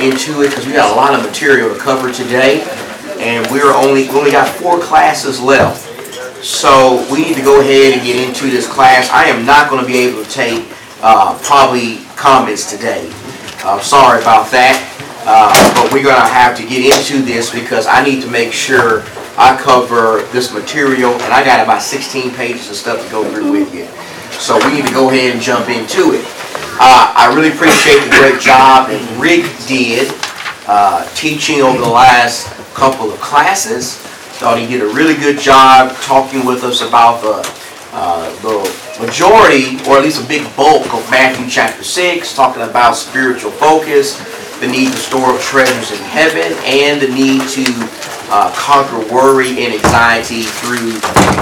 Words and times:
into 0.00 0.42
it 0.42 0.50
because 0.50 0.66
we 0.66 0.72
got 0.72 0.92
a 0.92 0.96
lot 0.96 1.14
of 1.14 1.24
material 1.24 1.72
to 1.72 1.78
cover 1.80 2.12
today, 2.12 2.62
and 3.18 3.46
we're 3.50 3.72
only 3.72 4.08
we 4.08 4.14
only 4.18 4.30
got 4.30 4.48
four 4.48 4.80
classes 4.80 5.40
left. 5.40 5.84
So 6.44 7.04
we 7.10 7.22
need 7.22 7.34
to 7.36 7.42
go 7.42 7.60
ahead 7.60 7.94
and 7.94 8.02
get 8.02 8.16
into 8.16 8.48
this 8.48 8.68
class. 8.68 9.10
I 9.10 9.24
am 9.24 9.44
not 9.44 9.70
going 9.70 9.82
to 9.82 9.86
be 9.86 9.98
able 9.98 10.22
to 10.22 10.30
take 10.30 10.64
uh, 11.02 11.38
probably 11.42 11.98
comments 12.16 12.70
today. 12.70 13.10
I'm 13.64 13.82
sorry 13.82 14.22
about 14.22 14.50
that, 14.52 14.78
uh, 15.26 15.50
but 15.74 15.92
we're 15.92 16.04
going 16.04 16.14
to 16.14 16.32
have 16.32 16.56
to 16.58 16.62
get 16.62 16.86
into 16.86 17.24
this 17.24 17.52
because 17.52 17.86
I 17.86 18.04
need 18.04 18.22
to 18.22 18.30
make 18.30 18.52
sure 18.52 19.02
I 19.36 19.58
cover 19.60 20.22
this 20.32 20.54
material, 20.54 21.12
and 21.12 21.32
I 21.32 21.44
got 21.44 21.62
about 21.62 21.82
16 21.82 22.34
pages 22.34 22.70
of 22.70 22.76
stuff 22.76 23.04
to 23.04 23.10
go 23.10 23.28
through 23.30 23.50
with 23.52 23.74
you. 23.74 23.86
So 24.38 24.58
we 24.66 24.74
need 24.74 24.86
to 24.86 24.92
go 24.92 25.10
ahead 25.10 25.32
and 25.32 25.42
jump 25.42 25.68
into 25.68 26.14
it. 26.14 26.37
Uh, 26.80 27.10
I 27.10 27.34
really 27.34 27.50
appreciate 27.50 28.04
the 28.06 28.14
great 28.22 28.40
job 28.40 28.86
that 28.86 29.02
Rick 29.18 29.50
did 29.66 30.14
uh, 30.70 31.02
teaching 31.16 31.60
over 31.60 31.76
the 31.76 31.90
last 31.90 32.46
couple 32.74 33.10
of 33.10 33.18
classes. 33.18 33.98
Thought 34.38 34.60
he 34.60 34.66
did 34.68 34.82
a 34.82 34.86
really 34.86 35.18
good 35.18 35.40
job 35.40 35.90
talking 36.02 36.46
with 36.46 36.62
us 36.62 36.80
about 36.80 37.18
the, 37.18 37.42
uh, 37.90 38.30
the 38.46 38.62
majority, 39.02 39.82
or 39.90 39.98
at 39.98 40.04
least 40.04 40.22
a 40.22 40.28
big 40.28 40.46
bulk 40.54 40.86
of 40.94 41.02
Matthew 41.10 41.50
chapter 41.50 41.82
6, 41.82 42.34
talking 42.36 42.62
about 42.62 42.94
spiritual 42.94 43.50
focus, 43.50 44.14
the 44.60 44.66
need 44.66 44.90
to 44.90 44.98
store 44.98 45.34
up 45.34 45.40
treasures 45.40 45.92
in 45.92 46.02
heaven, 46.04 46.52
and 46.66 47.00
the 47.00 47.08
need 47.08 47.42
to 47.54 47.64
uh, 48.30 48.52
conquer 48.56 48.98
worry 49.12 49.64
and 49.64 49.74
anxiety 49.74 50.42
through, 50.42 50.98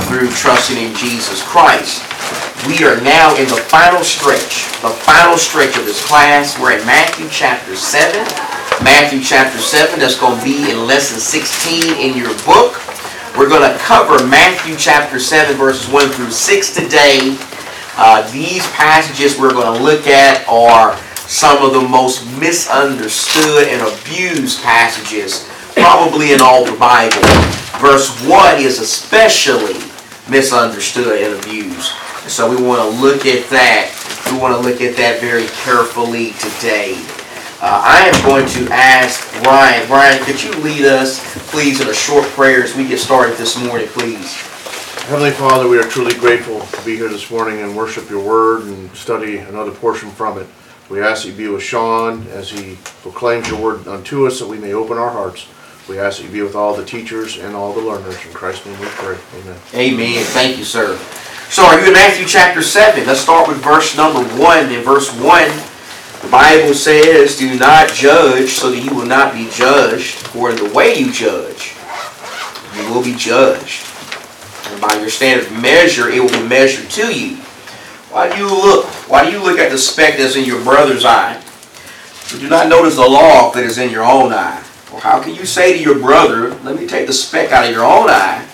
through 0.06 0.28
trusting 0.30 0.76
in 0.76 0.94
Jesus 0.94 1.42
Christ. 1.42 2.04
We 2.68 2.84
are 2.84 3.00
now 3.00 3.34
in 3.36 3.48
the 3.48 3.56
final 3.68 4.02
stretch, 4.04 4.68
the 4.82 4.90
final 4.90 5.36
stretch 5.36 5.76
of 5.78 5.84
this 5.84 6.04
class. 6.06 6.58
We're 6.60 6.78
in 6.78 6.86
Matthew 6.86 7.28
chapter 7.30 7.76
7. 7.76 8.20
Matthew 8.84 9.22
chapter 9.22 9.58
7, 9.58 9.98
that's 9.98 10.18
going 10.18 10.38
to 10.38 10.44
be 10.44 10.70
in 10.70 10.86
lesson 10.86 11.18
16 11.18 11.96
in 11.96 12.16
your 12.16 12.34
book. 12.44 12.76
We're 13.36 13.48
going 13.48 13.70
to 13.70 13.78
cover 13.78 14.26
Matthew 14.26 14.76
chapter 14.76 15.18
7, 15.18 15.56
verses 15.56 15.90
1 15.90 16.08
through 16.10 16.30
6 16.30 16.74
today. 16.74 17.36
Uh, 17.96 18.30
these 18.30 18.66
passages 18.72 19.38
we're 19.38 19.52
going 19.52 19.74
to 19.74 19.82
look 19.82 20.06
at 20.06 20.46
are 20.48 20.98
some 21.26 21.64
of 21.64 21.72
the 21.72 21.88
most 21.88 22.24
misunderstood 22.38 23.68
and 23.68 23.82
abused 23.82 24.62
passages, 24.62 25.48
probably 25.74 26.32
in 26.32 26.40
all 26.40 26.64
the 26.64 26.76
Bible. 26.78 27.20
Verse 27.80 28.08
1 28.26 28.60
is 28.62 28.78
especially 28.78 29.74
misunderstood 30.30 31.22
and 31.22 31.44
abused. 31.44 31.92
So 32.28 32.48
we 32.48 32.62
want 32.62 32.82
to 32.82 33.00
look 33.00 33.26
at 33.26 33.48
that. 33.50 33.92
We 34.30 34.38
want 34.38 34.54
to 34.54 34.60
look 34.68 34.80
at 34.80 34.96
that 34.96 35.20
very 35.20 35.46
carefully 35.64 36.32
today. 36.32 36.94
Uh, 37.60 37.80
I 37.82 38.10
am 38.12 38.24
going 38.24 38.46
to 38.46 38.72
ask 38.72 39.32
Ryan. 39.42 39.88
Ryan, 39.88 40.24
could 40.24 40.42
you 40.42 40.52
lead 40.62 40.84
us, 40.84 41.20
please, 41.50 41.80
in 41.80 41.88
a 41.88 41.94
short 41.94 42.24
prayer 42.30 42.62
as 42.62 42.76
we 42.76 42.86
get 42.86 42.98
started 42.98 43.36
this 43.36 43.62
morning, 43.64 43.88
please? 43.88 44.34
Heavenly 45.06 45.30
Father, 45.30 45.68
we 45.68 45.78
are 45.78 45.84
truly 45.84 46.14
grateful 46.18 46.60
to 46.60 46.84
be 46.84 46.96
here 46.96 47.08
this 47.08 47.30
morning 47.30 47.60
and 47.60 47.76
worship 47.76 48.10
your 48.10 48.24
word 48.24 48.64
and 48.64 48.90
study 48.94 49.38
another 49.38 49.70
portion 49.70 50.10
from 50.10 50.38
it. 50.38 50.46
We 50.88 51.02
ask 51.02 51.24
that 51.24 51.30
you 51.30 51.36
be 51.36 51.48
with 51.48 51.62
Sean 51.62 52.26
as 52.28 52.50
he 52.50 52.76
proclaims 53.02 53.48
your 53.48 53.60
word 53.60 53.88
unto 53.88 54.26
us 54.26 54.38
that 54.38 54.46
we 54.46 54.58
may 54.58 54.72
open 54.72 54.98
our 54.98 55.10
hearts. 55.10 55.48
We 55.88 55.98
ask 55.98 56.18
that 56.18 56.24
you 56.24 56.30
be 56.30 56.42
with 56.42 56.54
all 56.54 56.76
the 56.76 56.84
teachers 56.84 57.38
and 57.38 57.56
all 57.56 57.72
the 57.72 57.80
learners. 57.80 58.24
In 58.24 58.32
Christ's 58.32 58.66
name 58.66 58.78
we 58.78 58.86
pray. 58.86 59.18
Amen. 59.40 59.56
Amen. 59.74 60.24
Thank 60.26 60.58
you, 60.58 60.64
sir. 60.64 60.96
So 61.48 61.64
are 61.64 61.80
you 61.80 61.88
in 61.88 61.92
Matthew 61.92 62.26
chapter 62.26 62.62
7? 62.62 63.04
Let's 63.06 63.20
start 63.20 63.48
with 63.48 63.58
verse 63.58 63.96
number 63.96 64.22
1. 64.40 64.72
In 64.72 64.82
verse 64.82 65.10
1, 65.20 65.48
the 66.22 66.28
Bible 66.28 66.74
says, 66.74 67.36
Do 67.36 67.58
not 67.58 67.92
judge 67.92 68.50
so 68.50 68.70
that 68.70 68.80
you 68.80 68.94
will 68.94 69.06
not 69.06 69.34
be 69.34 69.48
judged, 69.50 70.14
for 70.14 70.50
in 70.50 70.56
the 70.56 70.72
way 70.72 70.98
you 70.98 71.12
judge, 71.12 71.74
you 72.76 72.92
will 72.92 73.02
be 73.02 73.14
judged. 73.14 73.86
And 74.70 74.80
by 74.80 74.94
your 75.00 75.10
standard 75.10 75.50
measure, 75.60 76.08
it 76.10 76.20
will 76.20 76.30
be 76.30 76.46
measured 76.46 76.90
to 76.90 77.12
you. 77.12 77.36
Why 78.10 78.28
do 78.28 78.38
you 78.38 78.48
look? 78.48 78.86
Why 79.08 79.24
do 79.24 79.30
you 79.30 79.42
look 79.42 79.58
at 79.58 79.70
the 79.70 79.78
speck 79.78 80.18
that's 80.18 80.36
in 80.36 80.44
your 80.44 80.62
brother's 80.62 81.04
eye? 81.04 81.42
But 82.30 82.40
do 82.40 82.48
not 82.48 82.68
notice 82.68 82.96
the 82.96 83.08
log 83.08 83.54
that 83.54 83.64
is 83.64 83.78
in 83.78 83.90
your 83.90 84.04
own 84.04 84.32
eye. 84.32 84.64
Or 84.92 85.00
how 85.00 85.22
can 85.22 85.34
you 85.34 85.46
say 85.46 85.76
to 85.76 85.82
your 85.82 85.98
brother, 85.98 86.54
Let 86.64 86.76
me 86.76 86.86
take 86.86 87.06
the 87.06 87.12
speck 87.12 87.52
out 87.52 87.66
of 87.66 87.70
your 87.70 87.84
own 87.84 88.08
eye, 88.10 88.46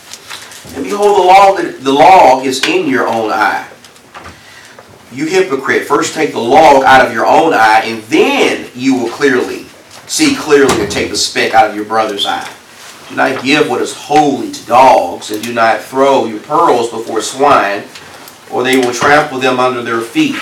and 0.74 0.84
behold, 0.84 1.18
the 1.18 1.22
log, 1.22 1.82
the 1.82 1.92
log 1.92 2.46
is 2.46 2.64
in 2.66 2.88
your 2.88 3.08
own 3.08 3.30
eye. 3.30 3.68
You 5.10 5.26
hypocrite, 5.26 5.86
first 5.86 6.14
take 6.14 6.32
the 6.32 6.38
log 6.38 6.84
out 6.84 7.04
of 7.06 7.12
your 7.12 7.26
own 7.26 7.52
eye, 7.52 7.82
and 7.84 8.02
then 8.04 8.70
you 8.74 8.96
will 8.96 9.10
clearly 9.10 9.64
see 10.06 10.34
clearly 10.34 10.74
to 10.76 10.88
take 10.88 11.10
the 11.10 11.16
speck 11.16 11.52
out 11.52 11.68
of 11.68 11.76
your 11.76 11.84
brother's 11.84 12.24
eye. 12.26 12.50
Do 13.08 13.16
not 13.16 13.42
give 13.42 13.68
what 13.68 13.82
is 13.82 13.94
holy 13.94 14.52
to 14.52 14.66
dogs, 14.66 15.30
and 15.30 15.42
do 15.42 15.52
not 15.52 15.82
throw 15.82 16.24
your 16.24 16.40
pearls 16.40 16.90
before 16.90 17.20
swine, 17.20 17.84
or 18.52 18.62
they 18.62 18.76
will 18.76 18.92
trample 18.92 19.38
them 19.38 19.58
under 19.58 19.82
their 19.82 20.00
feet 20.00 20.36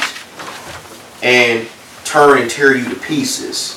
and 1.22 1.66
turn 2.04 2.42
and 2.42 2.50
tear 2.50 2.76
you 2.76 2.88
to 2.88 2.96
pieces. 2.96 3.76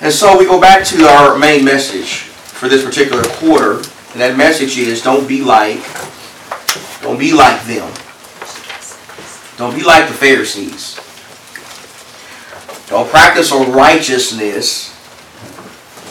And 0.00 0.12
so 0.12 0.36
we 0.36 0.44
go 0.44 0.60
back 0.60 0.84
to 0.86 1.06
our 1.06 1.38
main 1.38 1.64
message 1.64 2.24
for 2.24 2.68
this 2.68 2.84
particular 2.84 3.22
quarter, 3.24 3.76
and 3.76 4.20
that 4.20 4.36
message 4.36 4.76
is 4.76 5.00
don't 5.00 5.28
be 5.28 5.42
like, 5.42 5.80
don't 7.00 7.18
be 7.18 7.32
like 7.32 7.62
them. 7.64 7.90
Don't 9.56 9.74
be 9.74 9.84
like 9.84 10.08
the 10.08 10.14
Pharisees. 10.14 10.96
Don't 12.88 13.08
practice 13.08 13.52
a 13.52 13.64
righteousness 13.70 14.90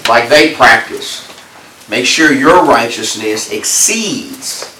like 0.07 0.29
they 0.29 0.53
practice. 0.53 1.29
Make 1.89 2.05
sure 2.05 2.31
your 2.31 2.65
righteousness 2.65 3.51
exceeds 3.51 4.73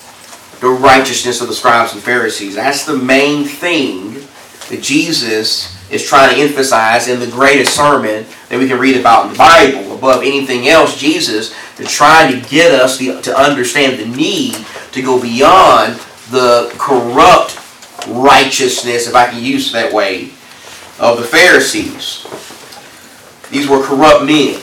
the 0.63 0.69
righteousness 0.69 1.41
of 1.41 1.49
the 1.49 1.53
scribes 1.53 1.91
and 1.91 2.01
Pharisees. 2.01 2.55
That's 2.55 2.85
the 2.85 2.95
main 2.95 3.43
thing 3.43 4.13
that 4.69 4.79
Jesus 4.81 5.77
is 5.91 6.07
trying 6.07 6.33
to 6.33 6.41
emphasize 6.41 7.09
in 7.09 7.19
the 7.19 7.27
greatest 7.27 7.75
sermon 7.75 8.25
that 8.47 8.57
we 8.57 8.69
can 8.69 8.79
read 8.79 8.95
about 8.95 9.25
in 9.25 9.33
the 9.33 9.37
Bible. 9.37 9.93
Above 9.93 10.23
anything 10.23 10.69
else, 10.69 10.97
Jesus 10.97 11.53
is 11.77 11.91
trying 11.91 12.31
to 12.31 12.49
get 12.49 12.71
us 12.71 12.97
to 12.97 13.37
understand 13.37 13.99
the 13.99 14.05
need 14.17 14.55
to 14.93 15.01
go 15.01 15.21
beyond 15.21 15.95
the 16.31 16.73
corrupt 16.77 17.59
righteousness, 18.07 19.09
if 19.09 19.15
I 19.15 19.29
can 19.29 19.43
use 19.43 19.69
it 19.69 19.73
that 19.73 19.91
way, 19.91 20.31
of 20.97 21.17
the 21.17 21.23
Pharisees. 21.23 22.25
These 23.51 23.67
were 23.67 23.83
corrupt 23.83 24.23
men. 24.23 24.61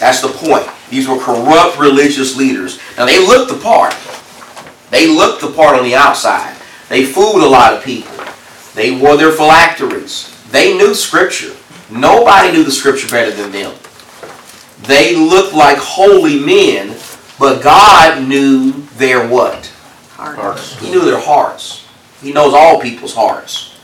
That's 0.00 0.22
the 0.22 0.28
point. 0.28 0.66
These 0.88 1.06
were 1.06 1.18
corrupt 1.18 1.78
religious 1.78 2.34
leaders. 2.34 2.80
Now 2.96 3.04
they 3.04 3.18
looked 3.18 3.52
the 3.52 3.58
part. 3.58 3.94
They 4.90 5.06
looked 5.06 5.42
the 5.42 5.50
part 5.50 5.76
on 5.76 5.84
the 5.84 5.94
outside. 5.94 6.56
They 6.88 7.04
fooled 7.04 7.42
a 7.42 7.48
lot 7.48 7.74
of 7.74 7.84
people. 7.84 8.12
They 8.74 8.90
wore 8.90 9.16
their 9.16 9.32
phylacteries. 9.32 10.34
They 10.50 10.76
knew 10.76 10.94
Scripture. 10.94 11.54
Nobody 11.90 12.52
knew 12.52 12.64
the 12.64 12.70
Scripture 12.70 13.08
better 13.08 13.30
than 13.30 13.52
them. 13.52 13.74
They 14.82 15.16
looked 15.16 15.54
like 15.54 15.78
holy 15.78 16.38
men, 16.38 16.96
but 17.38 17.62
God 17.62 18.26
knew 18.26 18.72
their 18.96 19.26
what? 19.26 19.66
Hearts. 20.16 20.78
He 20.78 20.90
knew 20.90 21.04
their 21.04 21.20
hearts. 21.20 21.86
He 22.22 22.32
knows 22.32 22.54
all 22.54 22.80
people's 22.80 23.14
hearts. 23.14 23.76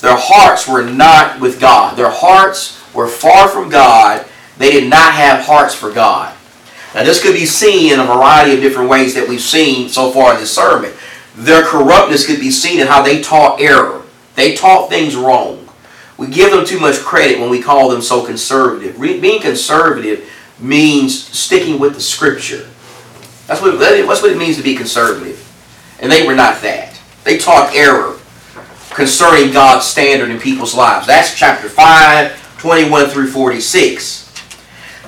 Their 0.00 0.16
hearts 0.16 0.68
were 0.68 0.82
not 0.82 1.40
with 1.40 1.60
God. 1.60 1.96
Their 1.96 2.10
hearts 2.10 2.82
were 2.94 3.08
far 3.08 3.48
from 3.48 3.68
God. 3.68 4.26
They 4.58 4.70
did 4.70 4.88
not 4.88 5.14
have 5.14 5.44
hearts 5.44 5.74
for 5.74 5.90
God. 5.90 6.35
Now, 6.96 7.04
this 7.04 7.22
could 7.22 7.34
be 7.34 7.44
seen 7.44 7.92
in 7.92 8.00
a 8.00 8.06
variety 8.06 8.54
of 8.54 8.62
different 8.62 8.88
ways 8.88 9.14
that 9.16 9.28
we've 9.28 9.38
seen 9.38 9.90
so 9.90 10.10
far 10.10 10.32
in 10.32 10.40
this 10.40 10.54
sermon. 10.54 10.92
Their 11.34 11.62
corruptness 11.62 12.26
could 12.26 12.40
be 12.40 12.50
seen 12.50 12.80
in 12.80 12.86
how 12.86 13.02
they 13.02 13.20
taught 13.20 13.60
error. 13.60 14.02
They 14.34 14.56
taught 14.56 14.88
things 14.88 15.14
wrong. 15.14 15.68
We 16.16 16.28
give 16.28 16.52
them 16.52 16.64
too 16.64 16.80
much 16.80 17.00
credit 17.00 17.38
when 17.38 17.50
we 17.50 17.60
call 17.60 17.90
them 17.90 18.00
so 18.00 18.24
conservative. 18.24 18.98
Being 18.98 19.42
conservative 19.42 20.26
means 20.58 21.22
sticking 21.22 21.78
with 21.78 21.92
the 21.92 22.00
scripture. 22.00 22.66
That's 23.46 23.60
what, 23.60 23.78
that's 23.78 24.22
what 24.22 24.32
it 24.32 24.38
means 24.38 24.56
to 24.56 24.62
be 24.62 24.74
conservative. 24.74 25.42
And 26.00 26.10
they 26.10 26.26
were 26.26 26.34
not 26.34 26.62
that. 26.62 26.98
They 27.24 27.36
taught 27.36 27.74
error 27.74 28.18
concerning 28.94 29.52
God's 29.52 29.84
standard 29.84 30.30
in 30.30 30.40
people's 30.40 30.74
lives. 30.74 31.06
That's 31.06 31.38
chapter 31.38 31.68
5, 31.68 32.56
21 32.56 33.08
through 33.10 33.30
46. 33.32 34.25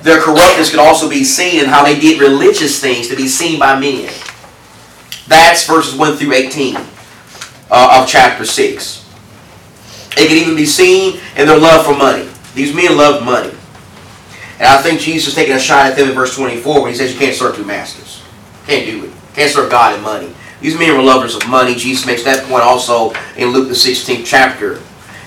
Their 0.01 0.21
corruptness 0.21 0.69
could 0.69 0.79
also 0.79 1.09
be 1.09 1.23
seen 1.23 1.61
in 1.61 1.69
how 1.69 1.83
they 1.83 1.99
did 1.99 2.21
religious 2.21 2.79
things 2.79 3.09
to 3.09 3.15
be 3.15 3.27
seen 3.27 3.59
by 3.59 3.79
men. 3.79 4.11
That's 5.27 5.67
verses 5.67 5.95
1 5.95 6.17
through 6.17 6.33
18 6.33 6.75
uh, 6.75 8.01
of 8.01 8.07
chapter 8.07 8.45
6. 8.45 9.05
It 10.17 10.27
can 10.27 10.37
even 10.37 10.55
be 10.55 10.65
seen 10.65 11.19
in 11.37 11.47
their 11.47 11.59
love 11.59 11.85
for 11.85 11.95
money. 11.95 12.27
These 12.55 12.73
men 12.73 12.97
loved 12.97 13.25
money. 13.25 13.53
And 14.57 14.67
I 14.67 14.81
think 14.81 14.99
Jesus 14.99 15.29
is 15.29 15.35
taking 15.35 15.55
a 15.55 15.59
shot 15.59 15.85
at 15.85 15.95
them 15.95 16.09
in 16.09 16.15
verse 16.15 16.35
24 16.35 16.81
when 16.81 16.91
he 16.91 16.97
says 16.97 17.13
you 17.13 17.19
can't 17.19 17.35
serve 17.35 17.55
two 17.55 17.63
masters. 17.63 18.21
Can't 18.65 18.85
do 18.85 19.05
it. 19.05 19.11
Can't 19.33 19.51
serve 19.51 19.69
God 19.69 19.93
and 19.93 20.03
money. 20.03 20.33
These 20.61 20.77
men 20.77 20.97
were 20.97 21.03
lovers 21.03 21.35
of 21.35 21.47
money. 21.47 21.75
Jesus 21.75 22.05
makes 22.05 22.23
that 22.23 22.45
point 22.49 22.63
also 22.63 23.13
in 23.37 23.49
Luke 23.49 23.69
the 23.69 23.73
16th 23.73 24.25
chapter. 24.25 24.81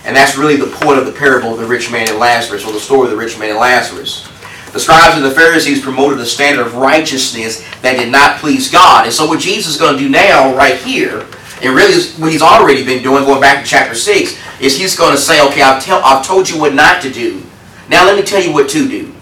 And 0.05 0.15
that's 0.15 0.37
really 0.37 0.57
the 0.57 0.67
point 0.67 0.99
of 0.99 1.07
the 1.07 1.13
parable 1.13 1.55
of 1.55 1.61
the 1.61 1.67
rich 1.67 1.91
man 1.91 2.09
and 2.11 2.19
Lazarus, 2.19 2.67
or 2.67 2.73
the 2.73 2.81
story 2.81 3.05
of 3.05 3.11
the 3.11 3.17
rich 3.17 3.39
man 3.39 3.51
and 3.51 3.59
Lazarus. 3.59 4.29
The 4.73 4.81
scribes 4.81 5.17
and 5.17 5.25
the 5.25 5.31
Pharisees 5.31 5.83
promoted 5.83 6.19
a 6.19 6.25
standard 6.25 6.67
of 6.67 6.77
righteousness 6.77 7.61
that 7.83 7.99
did 7.99 8.11
not 8.11 8.39
please 8.39 8.71
God. 8.71 9.05
And 9.05 9.13
so 9.13 9.27
what 9.27 9.41
Jesus 9.41 9.75
is 9.75 9.81
going 9.81 9.97
to 9.97 9.99
do 9.99 10.09
now, 10.09 10.55
right 10.57 10.77
here, 10.77 11.27
and 11.63 11.75
really 11.75 12.03
what 12.19 12.33
he's 12.33 12.43
already 12.43 12.85
been 12.85 13.03
doing, 13.03 13.25
going 13.25 13.41
back 13.41 13.63
to 13.63 13.71
chapter 13.71 13.95
6, 13.95 14.39
is 14.61 14.79
he's 14.79 14.97
going 14.97 15.13
to 15.13 15.21
say, 15.21 15.47
okay, 15.49 15.61
I've, 15.61 15.83
tell, 15.83 16.03
I've 16.03 16.25
told 16.27 16.49
you 16.49 16.59
what 16.59 16.75
not 16.75 17.03
to 17.03 17.11
do. 17.11 17.43
Now 17.89 18.07
let 18.07 18.17
me 18.17 18.23
tell 18.23 18.43
you 18.43 18.53
what 18.53 18.71
to 18.71 18.89
do. 18.89 19.13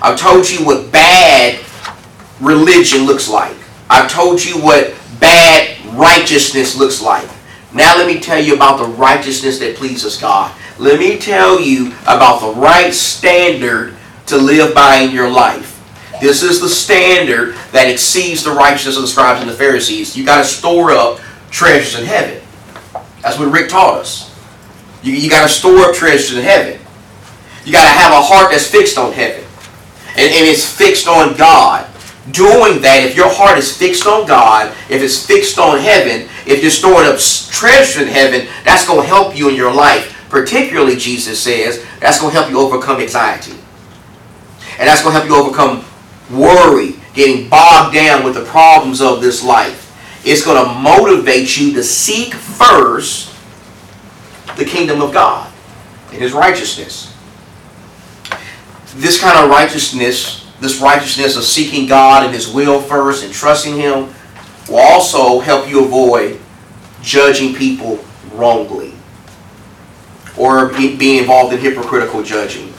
I've 0.00 0.18
told 0.18 0.48
you 0.48 0.64
what 0.64 0.90
bad 0.90 1.62
religion 2.40 3.04
looks 3.04 3.28
like. 3.28 3.56
I've 3.90 4.10
told 4.10 4.42
you 4.42 4.54
what 4.54 4.94
bad 5.20 5.78
righteousness 5.94 6.76
looks 6.76 7.02
like. 7.02 7.28
Now 7.74 7.96
let 7.98 8.06
me 8.06 8.18
tell 8.18 8.42
you 8.42 8.54
about 8.54 8.78
the 8.78 8.86
righteousness 8.86 9.58
that 9.58 9.76
pleases 9.76 10.16
God. 10.16 10.54
Let 10.78 10.98
me 10.98 11.18
tell 11.18 11.60
you 11.60 11.88
about 12.02 12.40
the 12.40 12.58
right 12.58 12.92
standard 12.92 13.95
to 14.26 14.36
live 14.36 14.74
by 14.74 14.96
in 14.96 15.14
your 15.14 15.30
life. 15.30 15.72
This 16.20 16.42
is 16.42 16.60
the 16.60 16.68
standard 16.68 17.54
that 17.72 17.88
exceeds 17.90 18.42
the 18.42 18.50
righteousness 18.50 18.96
of 18.96 19.02
the 19.02 19.08
scribes 19.08 19.40
and 19.40 19.50
the 19.50 19.54
Pharisees. 19.54 20.16
You 20.16 20.24
got 20.24 20.38
to 20.38 20.44
store 20.44 20.90
up 20.90 21.20
treasures 21.50 22.00
in 22.00 22.06
heaven. 22.06 22.42
That's 23.22 23.38
what 23.38 23.52
Rick 23.52 23.68
taught 23.68 23.98
us. 23.98 24.34
You, 25.02 25.12
you 25.12 25.28
got 25.28 25.42
to 25.42 25.48
store 25.48 25.78
up 25.78 25.94
treasures 25.94 26.36
in 26.36 26.42
heaven. 26.42 26.80
You 27.64 27.72
got 27.72 27.82
to 27.82 27.98
have 27.98 28.12
a 28.12 28.22
heart 28.22 28.50
that's 28.50 28.70
fixed 28.70 28.96
on 28.96 29.12
heaven. 29.12 29.44
And, 30.10 30.32
and 30.32 30.46
it's 30.46 30.64
fixed 30.64 31.06
on 31.06 31.36
God. 31.36 31.86
Doing 32.30 32.80
that, 32.82 33.04
if 33.04 33.14
your 33.14 33.28
heart 33.28 33.58
is 33.58 33.76
fixed 33.76 34.06
on 34.06 34.26
God, 34.26 34.74
if 34.90 35.02
it's 35.02 35.24
fixed 35.24 35.58
on 35.58 35.78
heaven, 35.78 36.28
if 36.46 36.62
you're 36.62 36.70
storing 36.70 37.08
up 37.08 37.18
treasure 37.18 38.02
in 38.02 38.08
heaven, 38.08 38.48
that's 38.64 38.86
going 38.86 39.02
to 39.02 39.06
help 39.06 39.36
you 39.36 39.48
in 39.48 39.54
your 39.54 39.72
life. 39.72 40.26
Particularly, 40.28 40.96
Jesus 40.96 41.40
says, 41.40 41.84
that's 42.00 42.20
going 42.20 42.32
to 42.32 42.38
help 42.40 42.50
you 42.50 42.58
overcome 42.58 43.00
anxiety. 43.00 43.54
And 44.78 44.88
that's 44.88 45.02
going 45.02 45.14
to 45.14 45.20
help 45.20 45.28
you 45.28 45.36
overcome 45.36 45.84
worry, 46.30 46.94
getting 47.14 47.48
bogged 47.48 47.94
down 47.94 48.24
with 48.24 48.34
the 48.34 48.44
problems 48.44 49.00
of 49.00 49.20
this 49.20 49.42
life. 49.42 49.82
It's 50.24 50.44
going 50.44 50.62
to 50.62 50.72
motivate 50.74 51.56
you 51.56 51.72
to 51.74 51.82
seek 51.82 52.34
first 52.34 53.32
the 54.56 54.64
kingdom 54.64 55.00
of 55.00 55.12
God 55.12 55.52
and 56.10 56.20
His 56.20 56.32
righteousness. 56.32 57.14
This 58.96 59.20
kind 59.20 59.38
of 59.38 59.50
righteousness, 59.50 60.46
this 60.60 60.80
righteousness 60.80 61.36
of 61.36 61.44
seeking 61.44 61.86
God 61.86 62.24
and 62.24 62.34
His 62.34 62.48
will 62.48 62.80
first 62.80 63.24
and 63.24 63.32
trusting 63.32 63.76
Him, 63.76 64.08
will 64.68 64.78
also 64.78 65.38
help 65.38 65.68
you 65.68 65.84
avoid 65.84 66.40
judging 67.02 67.54
people 67.54 68.04
wrongly 68.32 68.92
or 70.36 70.68
be, 70.70 70.96
being 70.96 71.20
involved 71.20 71.54
in 71.54 71.60
hypocritical 71.60 72.22
judging. 72.22 72.72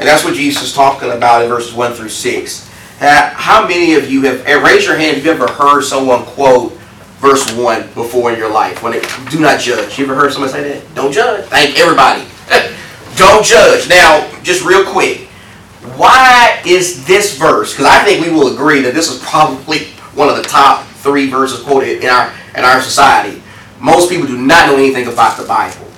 And 0.00 0.08
that's 0.08 0.24
what 0.24 0.32
Jesus 0.32 0.62
is 0.62 0.72
talking 0.72 1.10
about 1.10 1.42
in 1.42 1.50
verses 1.50 1.74
1 1.74 1.92
through 1.92 2.08
6. 2.08 2.70
Uh, 3.02 3.30
how 3.34 3.68
many 3.68 3.92
of 3.96 4.10
you 4.10 4.22
have, 4.22 4.46
raise 4.64 4.86
your 4.86 4.96
hand 4.96 5.18
if 5.18 5.26
you 5.26 5.30
ever 5.30 5.46
heard 5.46 5.82
someone 5.82 6.24
quote 6.24 6.72
verse 7.18 7.52
1 7.52 7.92
before 7.92 8.32
in 8.32 8.38
your 8.38 8.50
life 8.50 8.82
when 8.82 8.94
it, 8.94 9.06
do 9.30 9.38
not 9.38 9.60
judge. 9.60 9.98
You 9.98 10.06
ever 10.06 10.14
heard 10.14 10.32
someone 10.32 10.48
say 10.48 10.72
that? 10.72 10.94
Don't 10.94 11.12
judge. 11.12 11.44
Thank 11.50 11.78
everybody. 11.78 12.24
Don't 13.16 13.44
judge. 13.44 13.90
Now, 13.90 14.26
just 14.42 14.64
real 14.64 14.86
quick, 14.86 15.26
why 15.98 16.62
is 16.64 17.06
this 17.06 17.36
verse, 17.36 17.72
because 17.72 17.84
I 17.84 18.02
think 18.02 18.24
we 18.24 18.32
will 18.32 18.54
agree 18.54 18.80
that 18.80 18.94
this 18.94 19.10
is 19.10 19.22
probably 19.22 19.88
one 20.14 20.30
of 20.30 20.36
the 20.36 20.44
top 20.44 20.86
three 20.86 21.28
verses 21.28 21.62
quoted 21.62 22.02
in 22.02 22.08
our, 22.08 22.32
in 22.56 22.64
our 22.64 22.80
society. 22.80 23.42
Most 23.78 24.08
people 24.08 24.26
do 24.26 24.38
not 24.38 24.66
know 24.66 24.76
anything 24.76 25.08
about 25.08 25.36
the 25.36 25.44
Bible. 25.44 25.88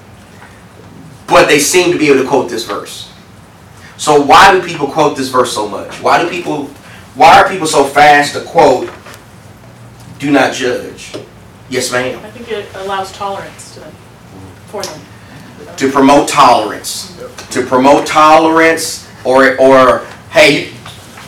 But 1.29 1.47
they 1.47 1.61
seem 1.61 1.93
to 1.93 1.99
be 1.99 2.09
able 2.09 2.25
to 2.25 2.29
quote 2.29 2.51
this 2.51 2.67
verse. 2.67 3.12
So 4.03 4.21
why 4.21 4.51
do 4.51 4.67
people 4.67 4.89
quote 4.89 5.17
this 5.17 5.29
verse 5.29 5.55
so 5.55 5.69
much? 5.69 6.03
Why 6.03 6.21
do 6.21 6.29
people 6.29 6.65
why 7.15 7.39
are 7.39 7.49
people 7.49 7.69
so 7.69 7.85
fast 7.85 8.35
to 8.35 8.41
quote 8.41 8.91
do 10.19 10.33
not 10.33 10.53
judge? 10.55 11.15
Yes, 11.71 11.93
ma'am. 11.93 12.19
I 12.19 12.31
think 12.33 12.51
it 12.51 12.67
allows 12.75 13.13
tolerance 13.13 13.75
to 13.75 13.81
them, 13.81 13.93
for 14.67 14.83
them. 14.83 15.01
To 15.77 15.89
promote 15.89 16.29
tolerance. 16.29 17.17
To 17.51 17.65
promote 17.65 18.05
tolerance 18.05 19.09
or 19.25 19.57
or 19.61 20.05
hey, 20.31 20.65
you, 20.65 20.73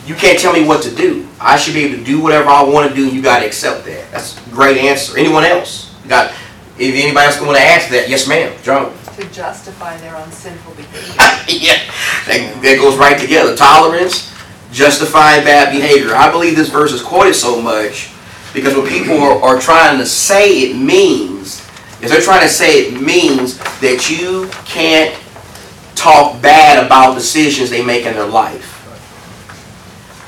you 0.07 0.15
can't 0.15 0.37
tell 0.37 0.51
me 0.51 0.67
what 0.67 0.83
to 0.83 0.93
do. 0.93 1.29
I 1.39 1.55
should 1.55 1.75
be 1.75 1.85
able 1.85 1.99
to 1.99 2.03
do 2.03 2.19
whatever 2.19 2.49
I 2.49 2.61
want 2.61 2.89
to 2.89 2.93
do 2.93 3.05
and 3.05 3.13
you 3.13 3.21
gotta 3.21 3.45
accept 3.45 3.85
that. 3.85 4.11
That's 4.11 4.35
a 4.35 4.49
great 4.49 4.75
answer. 4.75 5.17
Anyone 5.17 5.45
else? 5.45 5.95
You 6.03 6.09
got 6.09 6.33
if 6.77 6.93
anybody 6.93 7.25
else 7.25 7.39
want 7.39 7.55
to 7.55 7.63
ask 7.63 7.87
that, 7.91 8.09
yes 8.09 8.27
ma'am. 8.27 8.53
Joan. 8.63 8.93
To 9.15 9.29
justify 9.31 9.97
their 9.97 10.15
own 10.15 10.31
sinful 10.31 10.73
behavior. 10.75 11.13
yeah, 11.47 11.79
that, 12.27 12.59
that 12.61 12.77
goes 12.79 12.97
right 12.97 13.19
together. 13.19 13.55
Tolerance, 13.55 14.33
justifying 14.71 15.43
bad 15.43 15.71
behavior. 15.71 16.15
I 16.15 16.31
believe 16.31 16.55
this 16.55 16.69
verse 16.69 16.91
is 16.91 17.01
quoted 17.01 17.33
so 17.33 17.61
much 17.61 18.11
because 18.53 18.75
what 18.75 18.89
people 18.89 19.17
are, 19.17 19.41
are 19.41 19.59
trying 19.59 19.97
to 19.99 20.05
say 20.05 20.69
it 20.69 20.75
means 20.77 21.65
is 22.01 22.11
they're 22.11 22.21
trying 22.21 22.41
to 22.41 22.49
say 22.49 22.87
it 22.87 23.01
means 23.01 23.57
that 23.79 24.09
you 24.09 24.49
can't 24.65 25.15
talk 25.95 26.41
bad 26.41 26.85
about 26.85 27.15
decisions 27.15 27.69
they 27.69 27.83
make 27.83 28.05
in 28.05 28.13
their 28.13 28.27
life. 28.27 28.71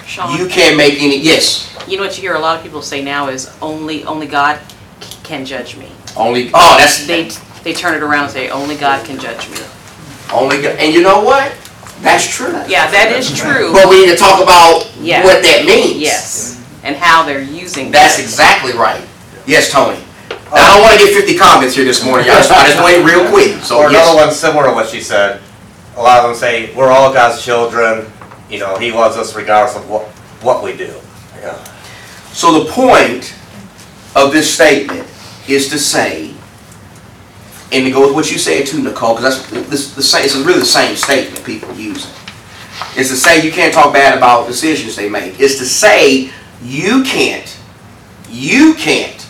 Sean, 0.05 0.39
You 0.39 0.47
can't 0.47 0.77
make 0.77 1.01
any. 1.01 1.17
Yes, 1.19 1.75
you 1.87 1.97
know 1.97 2.03
what 2.03 2.15
you 2.15 2.21
hear 2.21 2.35
a 2.35 2.39
lot 2.39 2.57
of 2.57 2.63
people 2.63 2.81
say 2.81 3.03
now 3.03 3.27
is 3.27 3.53
only 3.61 4.05
only 4.05 4.25
God 4.27 4.59
can 5.23 5.43
judge 5.45 5.75
me. 5.75 5.91
only. 6.15 6.49
Oh, 6.53 6.77
that's 6.79 7.05
They 7.05 7.29
they 7.67 7.73
turn 7.73 7.93
it 7.95 8.01
around 8.01 8.23
and 8.23 8.31
say 8.31 8.49
only 8.49 8.77
God 8.77 9.05
can 9.05 9.19
judge 9.19 9.49
me. 9.51 9.57
only. 10.31 10.61
God. 10.61 10.77
And 10.79 10.93
you 10.93 11.01
know 11.01 11.21
what? 11.21 11.51
That's 11.99 12.25
true. 12.25 12.53
Yeah, 12.65 12.89
that 12.91 13.11
is 13.11 13.27
true. 13.37 13.73
But 13.73 13.89
we 13.89 14.05
need 14.05 14.11
to 14.11 14.15
talk 14.15 14.41
about 14.41 14.89
Yeah. 15.01 15.21
what 15.25 15.43
that 15.43 15.65
means. 15.65 15.97
Yes, 15.99 16.63
and 16.83 16.95
how 16.95 17.23
they're 17.25 17.41
using 17.41 17.91
That's 17.91 18.15
that. 18.15 18.23
exactly 18.23 18.71
right. 18.71 19.03
Yes, 19.45 19.69
Tony. 19.69 19.99
Now, 20.29 20.37
I 20.53 20.73
don't 20.75 20.81
want 20.81 20.97
to 20.97 21.05
get 21.07 21.13
50 21.13 21.37
comments 21.37 21.75
here 21.75 21.83
this 21.83 22.05
morning. 22.05 22.29
I 22.29 22.35
just, 22.35 22.51
I 22.51 22.67
just 22.67 22.81
want 22.81 22.93
it 22.95 23.03
real 23.03 23.29
quick. 23.29 23.61
So, 23.63 23.79
Or 23.79 23.89
another 23.89 24.13
yes. 24.13 24.15
one 24.15 24.31
similar 24.33 24.67
to 24.67 24.71
what 24.71 24.87
she 24.87 25.01
said. 25.01 25.41
A 25.97 26.01
lot 26.01 26.19
of 26.23 26.29
them 26.29 26.35
say, 26.39 26.73
we're 26.73 26.89
all 26.91 27.11
God's 27.11 27.43
children, 27.43 28.09
you 28.49 28.59
know, 28.59 28.77
He 28.77 28.93
loves 28.93 29.17
us 29.17 29.35
regardless 29.35 29.75
of 29.75 29.89
what, 29.89 30.05
what 30.41 30.63
we 30.63 30.71
do. 30.77 30.93
Yeah. 31.41 31.61
So, 32.31 32.63
the 32.63 32.71
point 32.71 33.35
of 34.15 34.31
this 34.31 34.53
statement 34.53 35.05
is 35.49 35.67
to 35.69 35.77
say, 35.79 36.33
and 37.71 37.85
to 37.85 37.91
go 37.91 38.07
with 38.07 38.15
what 38.15 38.31
you 38.31 38.37
said 38.37 38.65
too, 38.65 38.81
Nicole, 38.81 39.15
because 39.15 39.45
that's 39.49 39.69
this, 39.69 39.93
the 39.93 40.03
same, 40.03 40.23
it's 40.23 40.35
really 40.35 40.59
the 40.59 40.65
same 40.65 40.95
statement 40.95 41.43
people 41.45 41.73
use. 41.73 42.05
It's 42.95 43.09
to 43.09 43.15
say 43.15 43.43
you 43.43 43.51
can't 43.51 43.73
talk 43.73 43.93
bad 43.93 44.17
about 44.17 44.47
decisions 44.47 44.95
they 44.95 45.09
make. 45.09 45.39
It's 45.39 45.57
to 45.57 45.65
say 45.65 46.31
you 46.61 47.03
can't, 47.03 47.57
you 48.29 48.73
can't 48.75 49.27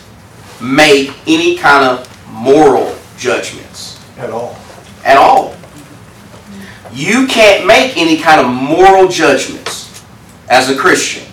make 0.60 1.12
any 1.26 1.56
kind 1.56 1.84
of 1.84 2.06
moral 2.30 2.94
judgments. 3.16 3.98
At 4.18 4.30
all. 4.30 4.56
at 5.04 5.16
all. 5.16 5.54
You 6.92 7.26
can't 7.26 7.66
make 7.66 7.96
any 7.96 8.18
kind 8.18 8.40
of 8.40 8.46
moral 8.52 9.08
judgments 9.08 10.04
as 10.48 10.70
a 10.70 10.76
Christian. 10.76 11.24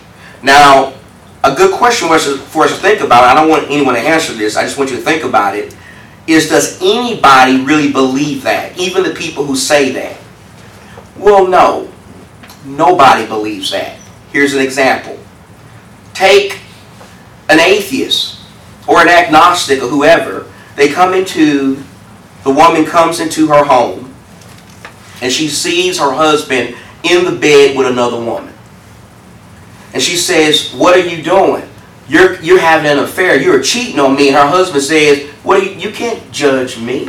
Now, 0.43 0.93
a 1.43 1.55
good 1.55 1.74
question 1.74 2.07
for 2.07 2.15
us 2.15 2.25
to- 2.25 2.38
for 2.38 2.63
us 2.65 2.71
to 2.71 2.77
think 2.77 3.01
about, 3.01 3.24
I 3.24 3.33
don't 3.33 3.50
want 3.50 3.69
anyone 3.69 3.95
to 3.95 4.01
answer 4.01 4.33
this, 4.33 4.55
I 4.55 4.63
just 4.63 4.77
want 4.77 4.91
you 4.91 4.97
to 4.97 5.01
think 5.01 5.24
about 5.24 5.55
it, 5.55 5.75
is 6.27 6.50
does 6.50 6.82
anybody 6.82 7.63
really 7.63 7.91
believe 7.91 8.44
that? 8.44 8.77
Even 8.77 9.03
the 9.03 9.13
people 9.13 9.46
who 9.46 9.55
say 9.55 9.91
that? 9.91 10.17
Well, 11.17 11.48
no. 11.48 11.91
Nobody 12.65 13.27
believes 13.27 13.72
that. 13.72 13.98
Here's 14.32 14.53
an 14.53 14.62
example. 14.62 15.20
Take 16.13 16.60
an 17.50 17.60
atheist 17.60 18.39
or 18.88 19.01
an 19.01 19.08
agnostic 19.08 19.82
or 19.82 19.88
whoever. 19.88 20.51
They 20.75 20.89
come 20.89 21.13
into 21.13 21.84
the 22.44 22.51
woman 22.51 22.86
comes 22.86 23.20
into 23.20 23.48
her 23.48 23.63
home 23.63 24.13
and 25.22 25.32
she 25.32 25.48
sees 25.48 25.98
her 26.00 26.13
husband 26.13 26.75
in 27.03 27.25
the 27.25 27.32
bed 27.32 27.77
with 27.77 27.88
another 27.88 28.17
woman. 28.17 28.53
And 29.94 30.01
she 30.01 30.17
says, 30.17 30.74
What 30.74 30.96
are 30.96 31.08
you 31.08 31.24
doing? 31.24 31.63
You're, 32.08 32.39
you're 32.41 32.60
having 32.60 32.91
an 32.91 33.00
affair. 33.00 33.39
You're 33.41 33.63
cheating 33.63 34.00
on 34.00 34.15
me. 34.15 34.27
And 34.27 34.38
her 34.38 34.48
husband 34.48 34.84
says, 34.84 35.32
What 35.45 35.61
are 35.61 35.63
you, 35.63 35.77
you 35.77 35.91
can't 35.91 36.31
judge 36.31 36.79
me. 36.81 37.05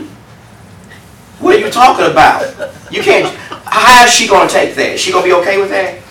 What 1.41 1.57
are 1.57 1.59
you 1.59 1.71
talking 1.71 2.05
about? 2.05 2.45
You 2.93 3.03
can't. 3.03 3.35
How 3.65 4.05
is 4.05 4.13
she 4.13 4.29
going 4.29 4.47
to 4.47 4.53
take 4.53 4.75
that? 4.75 4.93
Is 4.93 5.01
she 5.01 5.11
going 5.11 5.25
to 5.25 5.29
be 5.29 5.35
okay 5.41 5.59
with 5.59 5.71
that? 5.71 6.03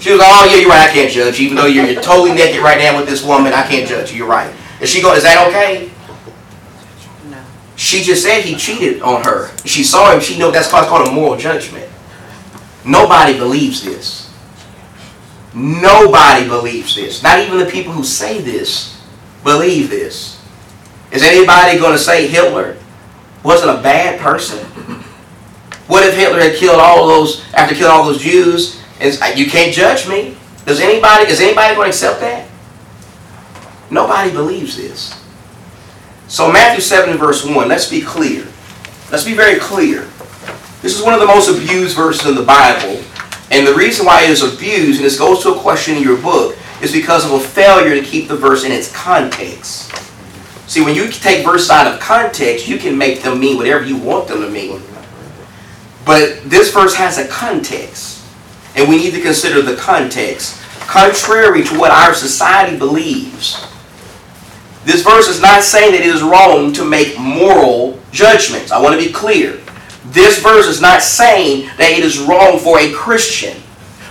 She 0.00 0.10
was 0.10 0.18
like, 0.18 0.28
Oh, 0.28 0.50
yeah, 0.50 0.56
you're 0.56 0.68
right. 0.68 0.90
I 0.90 0.92
can't 0.92 1.10
judge. 1.10 1.38
you. 1.38 1.46
Even 1.46 1.56
though 1.56 1.66
you're, 1.66 1.86
you're 1.86 2.02
totally 2.02 2.32
naked 2.34 2.60
right 2.62 2.78
now 2.78 2.98
with 2.98 3.08
this 3.08 3.24
woman, 3.24 3.52
I 3.52 3.62
can't 3.62 3.88
judge 3.88 4.10
you. 4.10 4.18
You're 4.18 4.26
right. 4.26 4.52
Is 4.80 4.90
she 4.90 5.00
going, 5.00 5.16
is 5.16 5.22
that 5.22 5.46
okay? 5.48 5.92
No. 7.30 7.40
She 7.76 8.02
just 8.02 8.24
said 8.24 8.42
he 8.42 8.56
cheated 8.56 9.00
on 9.00 9.22
her. 9.22 9.56
She 9.64 9.84
saw 9.84 10.12
him. 10.12 10.20
She 10.20 10.36
know 10.40 10.50
that's 10.50 10.68
called 10.68 11.06
a 11.06 11.12
moral 11.12 11.36
judgment. 11.36 11.88
Nobody 12.84 13.38
believes 13.38 13.84
this. 13.84 14.34
Nobody 15.54 16.48
believes 16.48 16.96
this. 16.96 17.22
Not 17.22 17.38
even 17.38 17.60
the 17.60 17.66
people 17.66 17.92
who 17.92 18.02
say 18.02 18.40
this 18.40 19.00
believe 19.44 19.90
this. 19.90 20.41
Is 21.12 21.22
anybody 21.22 21.78
going 21.78 21.92
to 21.92 21.98
say 21.98 22.26
Hitler 22.26 22.76
wasn't 23.44 23.78
a 23.78 23.82
bad 23.82 24.18
person? 24.18 24.64
What 25.86 26.06
if 26.06 26.16
Hitler 26.16 26.40
had 26.40 26.56
killed 26.56 26.80
all 26.80 27.06
those, 27.06 27.44
after 27.52 27.74
killing 27.74 27.92
all 27.92 28.04
those 28.04 28.22
Jews, 28.22 28.80
and 28.98 29.38
you 29.38 29.50
can't 29.50 29.74
judge 29.74 30.08
me? 30.08 30.36
Does 30.64 30.80
anybody, 30.80 31.30
is 31.30 31.40
anybody 31.40 31.74
going 31.74 31.86
to 31.86 31.90
accept 31.90 32.20
that? 32.20 32.48
Nobody 33.90 34.30
believes 34.30 34.76
this. 34.76 35.22
So 36.28 36.50
Matthew 36.50 36.80
7 36.80 37.18
verse 37.18 37.44
1, 37.44 37.68
let's 37.68 37.90
be 37.90 38.00
clear. 38.00 38.46
Let's 39.10 39.24
be 39.24 39.34
very 39.34 39.58
clear. 39.58 40.08
This 40.80 40.98
is 40.98 41.04
one 41.04 41.12
of 41.12 41.20
the 41.20 41.26
most 41.26 41.50
abused 41.50 41.94
verses 41.94 42.26
in 42.26 42.34
the 42.34 42.42
Bible. 42.42 43.02
And 43.50 43.66
the 43.66 43.74
reason 43.74 44.06
why 44.06 44.22
it 44.22 44.30
is 44.30 44.42
abused, 44.42 44.96
and 44.96 45.04
this 45.04 45.18
goes 45.18 45.42
to 45.42 45.52
a 45.52 45.58
question 45.58 45.96
in 45.96 46.02
your 46.02 46.16
book, 46.16 46.56
is 46.80 46.90
because 46.90 47.26
of 47.26 47.32
a 47.32 47.40
failure 47.40 48.00
to 48.00 48.02
keep 48.02 48.28
the 48.28 48.36
verse 48.36 48.64
in 48.64 48.72
its 48.72 48.90
context. 48.92 49.92
See, 50.72 50.80
when 50.80 50.94
you 50.94 51.10
take 51.10 51.44
verse 51.44 51.68
out 51.68 51.86
of 51.86 52.00
context, 52.00 52.66
you 52.66 52.78
can 52.78 52.96
make 52.96 53.20
them 53.20 53.38
mean 53.38 53.58
whatever 53.58 53.84
you 53.84 53.98
want 53.98 54.26
them 54.26 54.40
to 54.40 54.48
mean. 54.48 54.80
But 56.06 56.44
this 56.44 56.72
verse 56.72 56.94
has 56.94 57.18
a 57.18 57.28
context. 57.28 58.24
And 58.74 58.88
we 58.88 58.96
need 58.96 59.10
to 59.10 59.20
consider 59.20 59.60
the 59.60 59.76
context. 59.76 60.58
Contrary 60.88 61.62
to 61.64 61.78
what 61.78 61.90
our 61.90 62.14
society 62.14 62.78
believes, 62.78 63.62
this 64.86 65.02
verse 65.02 65.28
is 65.28 65.42
not 65.42 65.62
saying 65.62 65.92
that 65.92 66.00
it 66.00 66.06
is 66.06 66.22
wrong 66.22 66.72
to 66.72 66.86
make 66.86 67.18
moral 67.18 68.00
judgments. 68.10 68.72
I 68.72 68.80
want 68.80 68.98
to 68.98 69.06
be 69.06 69.12
clear. 69.12 69.60
This 70.06 70.42
verse 70.42 70.68
is 70.68 70.80
not 70.80 71.02
saying 71.02 71.66
that 71.76 71.90
it 71.90 72.02
is 72.02 72.18
wrong 72.18 72.58
for 72.58 72.78
a 72.78 72.90
Christian 72.94 73.62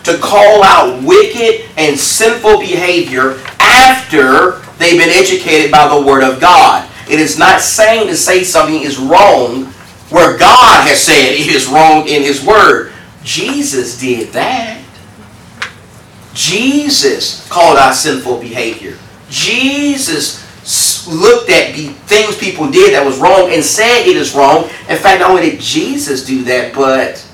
to 0.03 0.17
call 0.17 0.63
out 0.63 1.03
wicked 1.03 1.65
and 1.77 1.97
sinful 1.97 2.59
behavior 2.59 3.41
after 3.59 4.59
they've 4.77 4.99
been 4.99 5.09
educated 5.09 5.71
by 5.71 5.87
the 5.87 6.01
Word 6.01 6.23
of 6.23 6.39
God. 6.39 6.89
It 7.09 7.19
is 7.19 7.37
not 7.37 7.61
saying 7.61 8.07
to 8.07 8.15
say 8.15 8.43
something 8.43 8.81
is 8.81 8.97
wrong 8.97 9.65
where 10.09 10.37
God 10.37 10.87
has 10.87 11.01
said 11.01 11.33
it 11.33 11.47
is 11.47 11.67
wrong 11.67 12.07
in 12.07 12.21
His 12.21 12.43
Word. 12.43 12.93
Jesus 13.23 13.99
did 13.99 14.29
that. 14.33 14.81
Jesus 16.33 17.47
called 17.49 17.77
out 17.77 17.93
sinful 17.93 18.39
behavior. 18.39 18.97
Jesus 19.29 20.41
looked 21.07 21.49
at 21.49 21.75
the 21.75 21.87
things 22.05 22.37
people 22.37 22.69
did 22.69 22.93
that 22.93 23.05
was 23.05 23.19
wrong 23.19 23.51
and 23.51 23.63
said 23.63 24.05
it 24.05 24.15
is 24.15 24.33
wrong. 24.35 24.63
In 24.89 24.97
fact, 24.97 25.19
not 25.19 25.31
only 25.31 25.51
did 25.51 25.59
Jesus 25.59 26.25
do 26.25 26.43
that, 26.43 26.73
but 26.73 27.25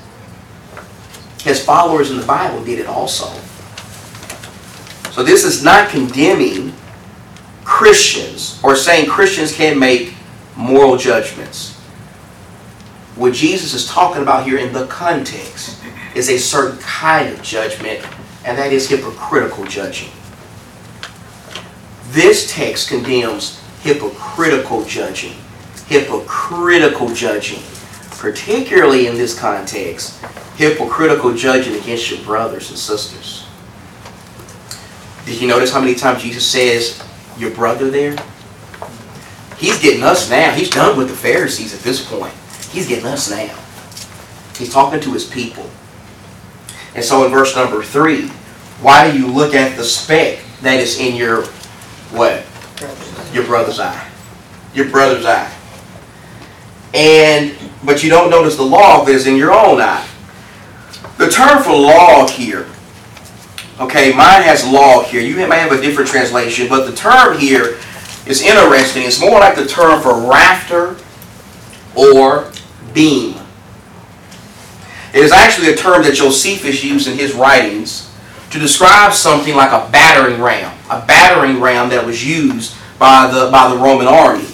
his 1.42 1.64
followers 1.64 2.12
in 2.12 2.18
the 2.18 2.26
Bible 2.26 2.64
did 2.64 2.80
it 2.80 2.88
also. 2.88 3.28
So 5.12 5.24
this 5.24 5.44
is 5.44 5.64
not 5.64 5.90
condemning 5.90 6.74
Christians 7.64 8.60
or 8.64 8.76
saying 8.76 9.10
Christians 9.10 9.54
can't 9.54 9.80
make 9.80 10.14
moral 10.56 10.98
judgments. 10.98 11.76
What 13.16 13.34
Jesus 13.34 13.74
is 13.74 13.88
talking 13.88 14.22
about 14.22 14.46
here 14.46 14.58
in 14.58 14.74
the 14.74 14.86
context 14.88 15.84
is 16.14 16.30
a 16.30 16.38
certain 16.38 16.78
kind 16.80 17.30
of 17.30 17.42
judgment, 17.42 18.06
and 18.46 18.58
that 18.58 18.72
is 18.72 18.88
hypocritical 18.88 19.66
judging. 19.66 20.10
This 22.10 22.52
text 22.54 22.90
condemns 22.90 23.60
hypocritical 23.82 24.86
judging. 24.86 25.36
Hypocritical 25.88 27.14
judging. 27.14 27.62
Particularly 28.12 29.08
in 29.08 29.16
this 29.16 29.38
context, 29.38 30.24
hypocritical 30.58 31.34
judging 31.34 31.76
against 31.76 32.10
your 32.10 32.20
brothers 32.22 32.70
and 32.70 32.80
sisters. 32.80 33.46
Did 35.26 35.40
you 35.42 35.48
notice 35.48 35.72
how 35.72 35.80
many 35.80 35.94
times 35.94 36.24
Jesus 36.24 36.46
says, 36.46 37.04
your 37.38 37.52
brother 37.52 37.90
there? 37.92 38.16
He's 39.58 39.80
getting 39.82 40.04
us 40.04 40.30
now. 40.30 40.52
He's 40.52 40.70
done 40.70 40.98
with 40.98 41.10
the 41.10 41.16
Pharisees 41.16 41.74
at 41.74 41.82
this 41.82 42.08
point. 42.08 42.34
He's 42.72 42.88
getting 42.88 43.06
us 43.06 43.30
now. 43.30 43.58
He's 44.58 44.72
talking 44.72 45.00
to 45.00 45.14
his 45.14 45.26
people. 45.26 45.70
And 46.96 47.04
so 47.04 47.26
in 47.26 47.32
verse 47.32 47.56
number 47.56 47.84
three, 47.84 48.28
why 48.82 49.12
do 49.12 49.18
you 49.18 49.28
look 49.28 49.54
at 49.54 49.78
the 49.78 49.84
speck 49.84 50.40
that 50.62 50.80
is 50.80 51.00
in 51.00 51.16
your 51.16 51.44
what? 52.12 52.46
Your 53.34 53.46
brother's 53.46 53.80
eye. 53.80 54.10
Your 54.74 54.90
brother's 54.90 55.26
eye. 55.26 55.54
And 56.94 57.56
but 57.84 58.04
you 58.04 58.10
don't 58.10 58.30
notice 58.30 58.56
the 58.56 58.64
log 58.64 59.06
that 59.08 59.16
is 59.16 59.28
in 59.28 59.36
your 59.36 59.52
own 59.52 59.82
eye. 59.82 60.08
The 61.18 61.30
term 61.30 61.64
for 61.64 61.74
log 61.76 62.30
here, 62.30 62.68
okay, 63.80 64.12
mine 64.12 64.44
has 64.44 64.68
log 64.68 65.06
here. 65.06 65.22
You 65.22 65.36
may 65.48 65.60
have 65.60 65.72
a 65.72 65.82
different 65.82 66.10
translation, 66.10 66.68
but 66.70 66.86
the 66.86 66.96
term 66.96 67.38
here 67.40 67.80
is 68.28 68.42
interesting. 68.42 69.04
It's 69.04 69.20
more 69.20 69.40
like 69.40 69.56
the 69.56 69.66
term 69.66 70.02
for 70.02 70.30
rafter 70.30 70.96
or 71.96 72.52
beam. 72.94 73.36
It 75.14 75.24
is 75.24 75.32
actually 75.32 75.74
a 75.74 75.76
term 75.76 76.04
that 76.04 76.14
Josephus 76.14 76.84
used 76.84 77.08
in 77.08 77.18
his 77.18 77.34
writings 77.34 78.14
to 78.52 78.60
describe 78.60 79.14
something 79.14 79.56
like 79.56 79.72
a 79.72 79.90
battering 79.92 80.42
ram, 80.42 80.78
a 80.92 81.04
battering 81.06 81.60
ram 81.60 81.90
that 81.90 82.06
was 82.06 82.24
used 82.26 82.76
by 83.00 83.28
the 83.28 83.50
by 83.52 83.70
the 83.70 83.78
Roman 83.78 84.08
army. 84.08 84.48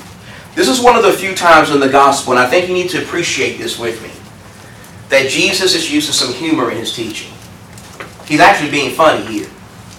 This 0.55 0.69
is 0.69 0.79
one 0.79 0.95
of 0.95 1.03
the 1.03 1.11
few 1.11 1.35
times 1.35 1.71
in 1.71 1.79
the 1.79 1.89
gospel, 1.89 2.33
and 2.33 2.39
I 2.39 2.49
think 2.49 2.67
you 2.69 2.73
need 2.73 2.89
to 2.91 3.01
appreciate 3.03 3.57
this 3.57 3.77
with 3.77 4.01
me, 4.01 4.11
that 5.13 5.29
Jesus 5.29 5.75
is 5.75 5.93
using 5.93 6.11
some 6.11 6.33
humor 6.33 6.71
in 6.71 6.77
his 6.77 6.91
teaching. 6.91 7.31
He's 8.25 8.39
actually 8.39 8.71
being 8.71 8.95
funny 8.95 9.23
here. 9.25 9.47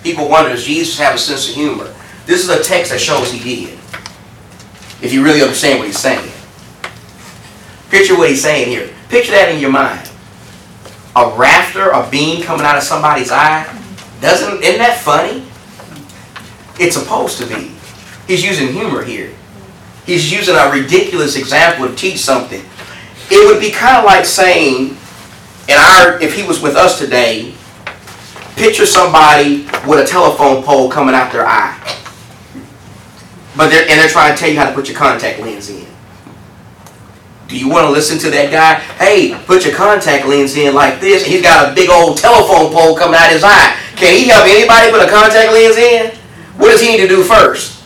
People 0.03 0.29
wonder, 0.29 0.51
does 0.51 0.65
Jesus 0.65 0.99
have 0.99 1.15
a 1.15 1.19
sense 1.19 1.49
of 1.49 1.55
humor? 1.55 1.95
This 2.27 2.43
is 2.43 2.49
a 2.49 2.63
text 2.63 2.91
that 2.91 3.01
shows 3.01 3.31
he 3.31 3.39
did. 3.39 3.79
If 5.01 5.13
you 5.13 5.23
really 5.23 5.41
understand 5.41 5.79
what 5.79 5.87
he's 5.87 5.99
saying. 5.99 6.33
Picture 7.91 8.19
what 8.19 8.29
he's 8.29 8.43
saying 8.43 8.69
here. 8.69 8.91
Picture 9.09 9.31
that 9.33 9.51
in 9.51 9.61
your 9.61 9.71
mind. 9.71 10.11
A 11.15 11.33
rafter, 11.37 11.91
a 11.91 12.11
beam 12.11 12.43
coming 12.43 12.67
out 12.67 12.77
of 12.77 12.83
somebody's 12.83 13.31
eye. 13.31 13.65
Doesn't 14.21 14.65
isn't 14.65 14.79
that 14.79 14.99
funny? 14.99 15.45
It's 16.81 16.97
supposed 16.97 17.39
to 17.39 17.47
be. 17.47 17.71
He's 18.27 18.45
using 18.45 18.73
humor 18.73 19.05
here. 19.05 19.33
He's 20.07 20.33
using 20.33 20.57
a 20.57 20.71
ridiculous 20.73 21.37
example 21.37 21.87
to 21.87 21.95
teach 21.95 22.19
something. 22.19 22.63
It 23.31 23.47
would 23.47 23.61
be 23.61 23.71
kind 23.71 23.99
of 23.99 24.05
like 24.05 24.25
saying, 24.25 24.97
in 25.69 25.77
our 25.77 26.21
if 26.21 26.35
he 26.35 26.43
was 26.43 26.61
with 26.61 26.77
us 26.77 26.99
today, 26.99 27.55
picture 28.57 28.87
somebody 28.87 29.65
with 29.87 29.99
a 30.01 30.07
telephone 30.07 30.63
pole 30.63 30.91
coming 30.91 31.15
out 31.15 31.33
their 31.33 31.47
eye. 31.47 31.79
But 33.57 33.71
they're 33.71 33.83
and 33.83 34.01
they're 34.01 34.09
trying 34.09 34.35
to 34.35 34.41
tell 34.41 34.51
you 34.51 34.59
how 34.59 34.69
to 34.69 34.75
put 34.75 34.89
your 34.89 34.99
contact 34.99 35.41
lens 35.41 35.71
in. 35.71 35.87
Do 37.49 37.59
you 37.59 37.69
want 37.69 37.87
to 37.87 37.93
listen 37.93 38.19
to 38.19 38.31
that 38.31 38.51
guy? 38.51 38.81
Hey, 38.97 39.37
put 39.47 39.65
your 39.65 39.75
contact 39.75 40.27
lens 40.27 40.57
in 40.57 40.75
like 40.75 41.01
this. 41.01 41.25
He's 41.25 41.43
got 41.43 41.71
a 41.71 41.75
big 41.75 41.89
old 41.89 42.17
telephone 42.17 42.73
pole 42.73 42.97
coming 42.97 43.17
out 43.17 43.31
his 43.31 43.45
eye. 43.45 43.77
Can 43.97 44.17
he 44.17 44.29
help 44.29 44.49
anybody 44.49 44.91
put 44.91 45.05
a 45.05 45.11
contact 45.11 45.53
lens 45.53 45.77
in? 45.77 46.11
What 46.57 46.71
does 46.71 46.81
he 46.81 46.89
need 46.89 47.03
to 47.05 47.09
do 47.09 47.23
first? 47.23 47.85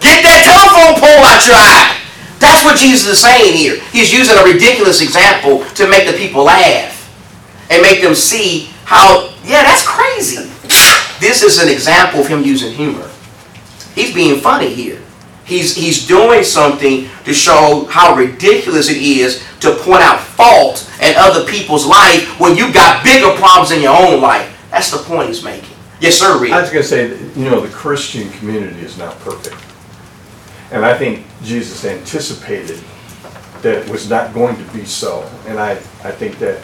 Get 0.00 0.22
that 0.24 0.42
telephone 0.42 0.98
pole 0.98 1.22
out 1.24 1.46
your 1.46 1.56
eye. 1.56 1.94
That's 2.38 2.64
what 2.64 2.78
Jesus 2.78 3.06
is 3.06 3.20
saying 3.20 3.54
here. 3.56 3.80
He's 3.92 4.12
using 4.12 4.38
a 4.38 4.42
ridiculous 4.42 5.02
example 5.02 5.64
to 5.74 5.88
make 5.88 6.06
the 6.06 6.16
people 6.16 6.44
laugh 6.44 6.97
and 7.70 7.82
make 7.82 8.02
them 8.02 8.14
see 8.14 8.70
how, 8.84 9.32
yeah, 9.44 9.62
that's 9.64 9.86
crazy. 9.86 10.50
This 11.20 11.42
is 11.42 11.58
an 11.58 11.68
example 11.68 12.20
of 12.20 12.28
him 12.28 12.42
using 12.42 12.72
humor. 12.72 13.10
He's 13.94 14.14
being 14.14 14.40
funny 14.40 14.72
here. 14.72 15.02
He's, 15.44 15.74
he's 15.74 16.06
doing 16.06 16.44
something 16.44 17.08
to 17.24 17.34
show 17.34 17.86
how 17.90 18.14
ridiculous 18.14 18.88
it 18.88 18.98
is 18.98 19.44
to 19.60 19.74
point 19.76 20.02
out 20.02 20.20
fault 20.20 20.88
in 21.02 21.14
other 21.16 21.44
people's 21.46 21.86
life 21.86 22.38
when 22.38 22.56
you've 22.56 22.74
got 22.74 23.02
bigger 23.02 23.34
problems 23.36 23.70
in 23.70 23.82
your 23.82 23.96
own 23.96 24.20
life. 24.20 24.54
That's 24.70 24.90
the 24.90 24.98
point 24.98 25.28
he's 25.28 25.42
making. 25.42 25.76
Yes, 26.00 26.18
sir, 26.18 26.38
Reed. 26.38 26.52
I 26.52 26.60
was 26.60 26.70
gonna 26.70 26.82
say, 26.82 27.08
that, 27.08 27.36
you 27.36 27.46
know, 27.46 27.60
the 27.60 27.72
Christian 27.72 28.30
community 28.32 28.80
is 28.80 28.98
not 28.98 29.18
perfect. 29.20 29.56
And 30.70 30.84
I 30.84 30.96
think 30.96 31.26
Jesus 31.42 31.84
anticipated 31.84 32.78
that 33.62 33.78
it 33.78 33.90
was 33.90 34.08
not 34.08 34.34
going 34.34 34.56
to 34.56 34.72
be 34.72 34.84
so. 34.84 35.28
And 35.46 35.58
I, 35.58 35.72
I 36.04 36.12
think 36.12 36.38
that 36.38 36.62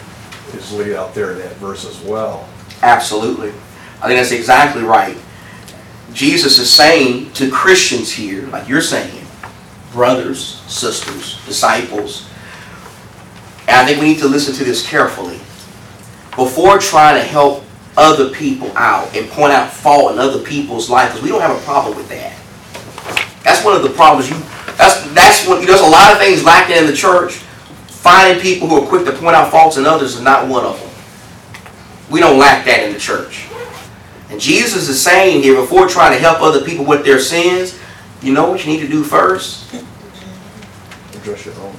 is 0.55 0.71
laid 0.71 0.95
out 0.95 1.13
there 1.13 1.31
in 1.31 1.39
that 1.39 1.53
verse 1.57 1.85
as 1.85 2.01
well. 2.01 2.47
Absolutely. 2.81 3.49
I 4.01 4.07
think 4.07 4.19
that's 4.19 4.31
exactly 4.31 4.83
right. 4.83 5.17
Jesus 6.13 6.57
is 6.57 6.71
saying 6.71 7.31
to 7.33 7.49
Christians 7.51 8.11
here, 8.11 8.47
like 8.47 8.67
you're 8.67 8.81
saying, 8.81 9.25
brothers, 9.91 10.61
sisters, 10.67 11.43
disciples, 11.45 12.29
and 13.67 13.77
I 13.77 13.85
think 13.85 13.99
we 13.99 14.07
need 14.07 14.19
to 14.19 14.27
listen 14.27 14.53
to 14.55 14.63
this 14.63 14.87
carefully. 14.87 15.37
Before 16.35 16.77
trying 16.77 17.19
to 17.19 17.27
help 17.27 17.63
other 17.97 18.29
people 18.29 18.71
out 18.77 19.15
and 19.15 19.29
point 19.29 19.53
out 19.53 19.71
fault 19.71 20.11
in 20.11 20.19
other 20.19 20.43
people's 20.43 20.89
life, 20.89 21.09
because 21.09 21.23
we 21.23 21.29
don't 21.29 21.41
have 21.41 21.55
a 21.55 21.61
problem 21.61 21.97
with 21.97 22.09
that. 22.09 22.37
That's 23.43 23.63
one 23.63 23.75
of 23.75 23.83
the 23.83 23.89
problems 23.89 24.29
you 24.29 24.35
that's 24.77 25.07
that's 25.13 25.47
what 25.47 25.65
there's 25.65 25.81
a 25.81 25.85
lot 25.85 26.11
of 26.11 26.19
things 26.19 26.43
lacking 26.43 26.75
in 26.75 26.85
the 26.85 26.95
church. 26.95 27.41
Finding 28.05 28.39
people 28.39 28.67
who 28.67 28.83
are 28.83 28.87
quick 28.87 29.03
to 29.05 29.11
point 29.13 29.35
out 29.35 29.49
faults 29.49 29.77
in 29.77 29.85
others 29.87 30.13
is 30.13 30.21
not 30.21 30.47
one 30.47 30.63
of 30.63 30.79
them. 30.79 32.13
We 32.13 32.19
don't 32.19 32.37
lack 32.37 32.63
that 32.65 32.83
in 32.83 32.93
the 32.93 32.99
church. 32.99 33.47
And 34.29 34.39
Jesus 34.39 34.87
is 34.87 35.01
saying 35.01 35.41
here, 35.41 35.55
before 35.55 35.87
trying 35.87 36.13
to 36.13 36.19
help 36.19 36.39
other 36.39 36.63
people 36.63 36.85
with 36.85 37.03
their 37.03 37.17
sins, 37.17 37.79
you 38.21 38.31
know 38.31 38.47
what 38.47 38.63
you 38.63 38.71
need 38.71 38.81
to 38.81 38.87
do 38.87 39.03
first? 39.03 39.73
Address 41.15 41.47
your 41.47 41.55
own. 41.55 41.75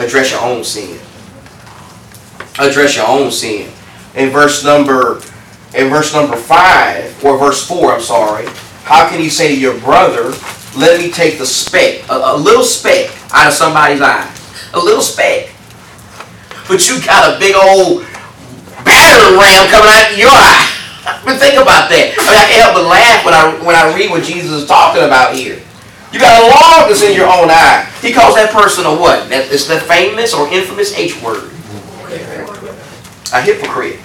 Address 0.00 0.32
your 0.32 0.40
own 0.40 0.64
sin. 0.64 0.98
Address 2.58 2.96
your 2.96 3.06
own 3.06 3.30
sin. 3.30 3.70
In 4.16 4.30
verse 4.30 4.64
number, 4.64 5.22
in 5.76 5.90
verse 5.90 6.12
number 6.12 6.34
five, 6.34 7.24
or 7.24 7.38
verse 7.38 7.64
four, 7.64 7.92
I'm 7.92 8.00
sorry, 8.00 8.46
how 8.82 9.08
can 9.08 9.22
you 9.22 9.30
say 9.30 9.54
to 9.54 9.60
your 9.60 9.78
brother, 9.78 10.30
let 10.76 11.00
me 11.00 11.12
take 11.12 11.38
the 11.38 11.46
speck, 11.46 12.02
a, 12.10 12.14
a 12.14 12.36
little 12.36 12.64
speck 12.64 13.16
out 13.32 13.46
of 13.46 13.52
somebody's 13.52 14.00
eye? 14.00 14.28
A 14.74 14.78
little 14.80 15.02
speck. 15.02 15.54
But 16.68 16.84
you 16.84 17.00
got 17.00 17.24
a 17.24 17.40
big 17.40 17.56
old 17.56 18.04
battering 18.84 19.40
ram 19.40 19.64
coming 19.72 19.88
out 19.88 20.12
of 20.12 20.18
your 20.18 20.30
eye. 20.30 20.74
But 21.24 21.40
think 21.40 21.56
about 21.56 21.88
that. 21.88 22.12
I, 22.12 22.20
mean, 22.20 22.36
I 22.36 22.44
can't 22.52 22.60
help 22.68 22.76
but 22.76 22.84
laugh 22.84 23.24
when 23.24 23.32
I 23.32 23.48
when 23.64 23.72
I 23.72 23.96
read 23.96 24.10
what 24.12 24.22
Jesus 24.22 24.52
is 24.52 24.68
talking 24.68 25.00
about 25.00 25.34
here. 25.34 25.56
You 26.12 26.20
got 26.20 26.36
a 26.36 26.44
log 26.52 26.88
that's 26.88 27.00
in 27.00 27.16
your 27.16 27.32
own 27.32 27.48
eye. 27.48 27.88
He 28.04 28.12
calls 28.12 28.36
that 28.36 28.52
person 28.52 28.84
a 28.84 28.92
what? 28.92 29.28
That 29.32 29.48
it's 29.48 29.64
the 29.64 29.80
famous 29.80 30.36
or 30.36 30.48
infamous 30.52 30.92
H 30.92 31.16
word. 31.24 31.48
A 33.32 33.40
hypocrite. 33.40 34.00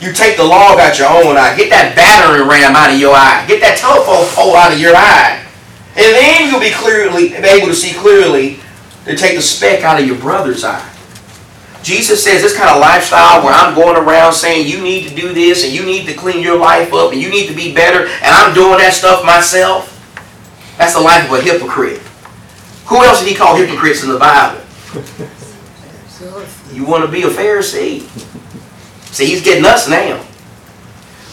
You 0.00 0.12
take 0.12 0.36
the 0.36 0.44
log 0.44 0.76
out 0.78 0.92
of 0.92 0.98
your 0.98 1.08
own 1.08 1.40
eye. 1.40 1.56
Get 1.56 1.72
that 1.72 1.96
battering 1.96 2.48
ram 2.48 2.76
out 2.76 2.92
of 2.92 3.00
your 3.00 3.16
eye. 3.16 3.44
Get 3.48 3.60
that 3.64 3.80
telephone 3.80 4.28
pole 4.36 4.56
out 4.56 4.72
of 4.72 4.78
your 4.80 4.92
eye. 4.92 5.40
And 5.96 6.08
then 6.12 6.52
you'll 6.52 6.60
be 6.60 6.72
clearly 6.72 7.32
able 7.32 7.68
to 7.68 7.74
see 7.74 7.96
clearly 7.96 8.60
to 9.04 9.16
take 9.16 9.36
the 9.36 9.42
speck 9.42 9.84
out 9.84 10.00
of 10.00 10.06
your 10.06 10.18
brother's 10.18 10.64
eye. 10.64 10.91
Jesus 11.82 12.22
says 12.22 12.42
this 12.42 12.56
kind 12.56 12.70
of 12.70 12.80
lifestyle 12.80 13.44
where 13.44 13.52
I'm 13.52 13.74
going 13.74 13.96
around 13.96 14.32
saying 14.34 14.68
you 14.68 14.80
need 14.80 15.08
to 15.08 15.14
do 15.14 15.32
this 15.32 15.64
and 15.64 15.72
you 15.72 15.84
need 15.84 16.06
to 16.06 16.14
clean 16.14 16.42
your 16.42 16.56
life 16.56 16.92
up 16.92 17.12
and 17.12 17.20
you 17.20 17.28
need 17.28 17.48
to 17.48 17.54
be 17.54 17.74
better 17.74 18.06
and 18.06 18.34
I'm 18.34 18.54
doing 18.54 18.78
that 18.78 18.94
stuff 18.94 19.24
myself. 19.24 19.88
That's 20.78 20.94
the 20.94 21.00
life 21.00 21.30
of 21.30 21.38
a 21.38 21.42
hypocrite. 21.42 21.98
Who 22.86 23.02
else 23.02 23.20
did 23.20 23.28
he 23.28 23.34
call 23.34 23.56
hypocrites 23.56 24.02
in 24.02 24.10
the 24.10 24.18
Bible? 24.18 24.60
You 26.72 26.84
want 26.84 27.04
to 27.04 27.10
be 27.10 27.22
a 27.22 27.28
Pharisee? 27.28 28.02
See, 29.06 29.26
he's 29.26 29.42
getting 29.42 29.64
us 29.64 29.88
now. 29.88 30.24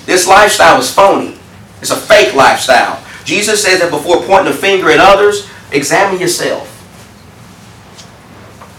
This 0.06 0.28
lifestyle 0.28 0.80
is 0.80 0.94
phony. 0.94 1.38
It's 1.82 1.92
a 1.92 1.96
fake 1.96 2.34
lifestyle. 2.34 3.02
Jesus 3.24 3.64
says 3.64 3.80
that 3.80 3.92
before 3.92 4.24
pointing 4.24 4.52
a 4.52 4.56
finger 4.56 4.90
at 4.90 5.00
others, 5.00 5.48
examine 5.72 6.20
yourself. 6.20 6.79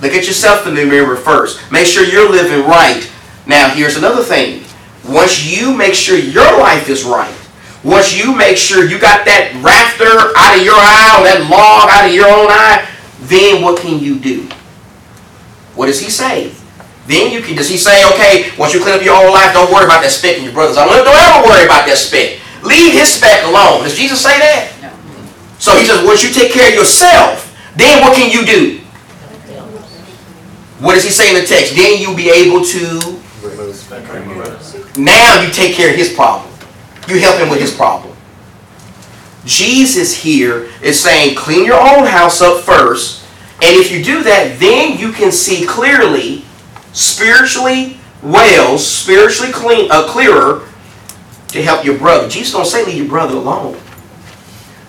Look 0.03 0.13
at 0.13 0.27
yourself 0.27 0.67
in 0.67 0.75
the 0.75 0.87
mirror 0.87 1.17
first. 1.17 1.71
Make 1.71 1.87
sure 1.87 2.05
you're 2.05 2.31
living 2.31 2.67
right. 2.67 3.11
Now, 3.47 3.69
here's 3.69 3.97
another 3.97 4.23
thing. 4.23 4.65
Once 5.07 5.45
you 5.45 5.77
make 5.77 5.95
sure 5.95 6.17
your 6.17 6.59
life 6.59 6.89
is 6.89 7.05
right, 7.05 7.35
once 7.83 8.17
you 8.17 8.37
make 8.37 8.57
sure 8.57 8.85
you 8.85 8.99
got 8.99 9.25
that 9.25 9.57
rafter 9.65 10.33
out 10.37 10.57
of 10.57 10.65
your 10.65 10.77
eye 10.77 11.17
or 11.17 11.25
that 11.25 11.41
log 11.49 11.89
out 11.89 12.09
of 12.09 12.15
your 12.15 12.29
own 12.29 12.49
eye, 12.49 12.89
then 13.29 13.63
what 13.63 13.81
can 13.81 13.99
you 13.99 14.19
do? 14.19 14.49
What 15.75 15.87
does 15.87 16.01
he 16.01 16.11
say? 16.11 16.53
Then 17.07 17.33
you 17.33 17.41
can, 17.41 17.57
does 17.57 17.69
he 17.69 17.77
say, 17.77 18.05
okay, 18.13 18.53
once 18.57 18.73
you 18.73 18.81
clean 18.81 18.95
up 18.95 19.03
your 19.03 19.17
own 19.17 19.33
life, 19.33 19.53
don't 19.53 19.73
worry 19.73 19.85
about 19.85 20.03
that 20.05 20.13
speck 20.13 20.37
in 20.37 20.45
your 20.45 20.53
brother's 20.53 20.77
eye. 20.77 20.85
Don't 20.87 21.09
ever 21.09 21.49
worry 21.49 21.65
about 21.65 21.89
that 21.89 21.97
speck. 21.97 22.41
Leave 22.63 22.93
his 22.93 23.09
speck 23.17 23.45
alone. 23.45 23.85
Does 23.85 23.97
Jesus 23.97 24.21
say 24.21 24.37
that? 24.37 24.73
No. 24.81 24.93
So 25.59 25.77
he 25.77 25.85
says, 25.85 26.05
once 26.05 26.23
you 26.23 26.31
take 26.33 26.53
care 26.53 26.69
of 26.69 26.75
yourself, 26.77 27.49
then 27.77 28.05
what 28.05 28.15
can 28.15 28.29
you 28.29 28.45
do? 28.45 28.80
What 30.81 30.95
does 30.95 31.05
he 31.05 31.11
say 31.11 31.29
in 31.29 31.41
the 31.41 31.47
text? 31.47 31.75
Then 31.75 32.01
you'll 32.01 32.17
be 32.17 32.31
able 32.31 32.65
to, 32.65 33.21
now 34.99 35.43
you 35.43 35.53
take 35.53 35.75
care 35.75 35.91
of 35.91 35.97
his 35.97 36.13
problem. 36.13 36.51
You 37.07 37.19
help 37.21 37.39
him 37.39 37.49
with 37.49 37.61
his 37.61 37.75
problem. 37.75 38.17
Jesus 39.45 40.15
here 40.15 40.69
is 40.83 41.01
saying, 41.01 41.37
clean 41.37 41.65
your 41.65 41.81
own 41.81 42.07
house 42.07 42.41
up 42.41 42.63
first. 42.63 43.25
And 43.63 43.77
if 43.77 43.93
you 43.93 44.03
do 44.03 44.23
that, 44.23 44.59
then 44.59 44.99
you 44.99 45.13
can 45.13 45.33
see 45.33 45.67
clearly, 45.67 46.45
spiritually 46.93 48.01
well, 48.23 48.79
spiritually 48.79 49.53
clean, 49.53 49.91
uh, 49.91 50.07
clearer 50.09 50.67
to 51.49 51.63
help 51.63 51.85
your 51.85 51.99
brother. 51.99 52.29
Jesus 52.29 52.53
don't 52.53 52.67
say 52.67 52.85
leave 52.85 52.97
your 52.97 53.09
brother 53.09 53.37
alone. 53.37 53.79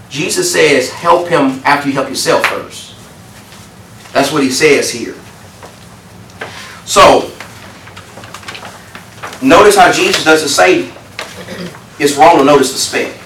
Jesus 0.10 0.52
says 0.52 0.90
help 0.90 1.30
him 1.30 1.62
after 1.64 1.88
you 1.88 1.94
help 1.94 2.10
yourself 2.10 2.46
first. 2.48 2.96
That's 4.14 4.32
what 4.32 4.44
he 4.44 4.52
says 4.52 4.92
here. 4.92 5.16
So, 6.86 7.32
notice 9.42 9.76
how 9.76 9.92
Jesus 9.92 10.24
doesn't 10.24 10.50
say 10.50 10.92
it's 12.00 12.16
wrong 12.16 12.38
to 12.38 12.44
notice 12.44 12.72
the 12.72 12.80
speck. 12.80 13.18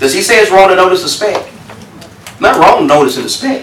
Does 0.00 0.12
he 0.12 0.22
say 0.22 0.38
it's 0.38 0.50
wrong 0.50 0.68
to 0.68 0.76
notice 0.76 1.02
the 1.02 1.08
speck? 1.08 1.52
Not 2.40 2.58
wrong 2.58 2.86
noticing 2.86 3.22
the 3.22 3.28
speck. 3.28 3.62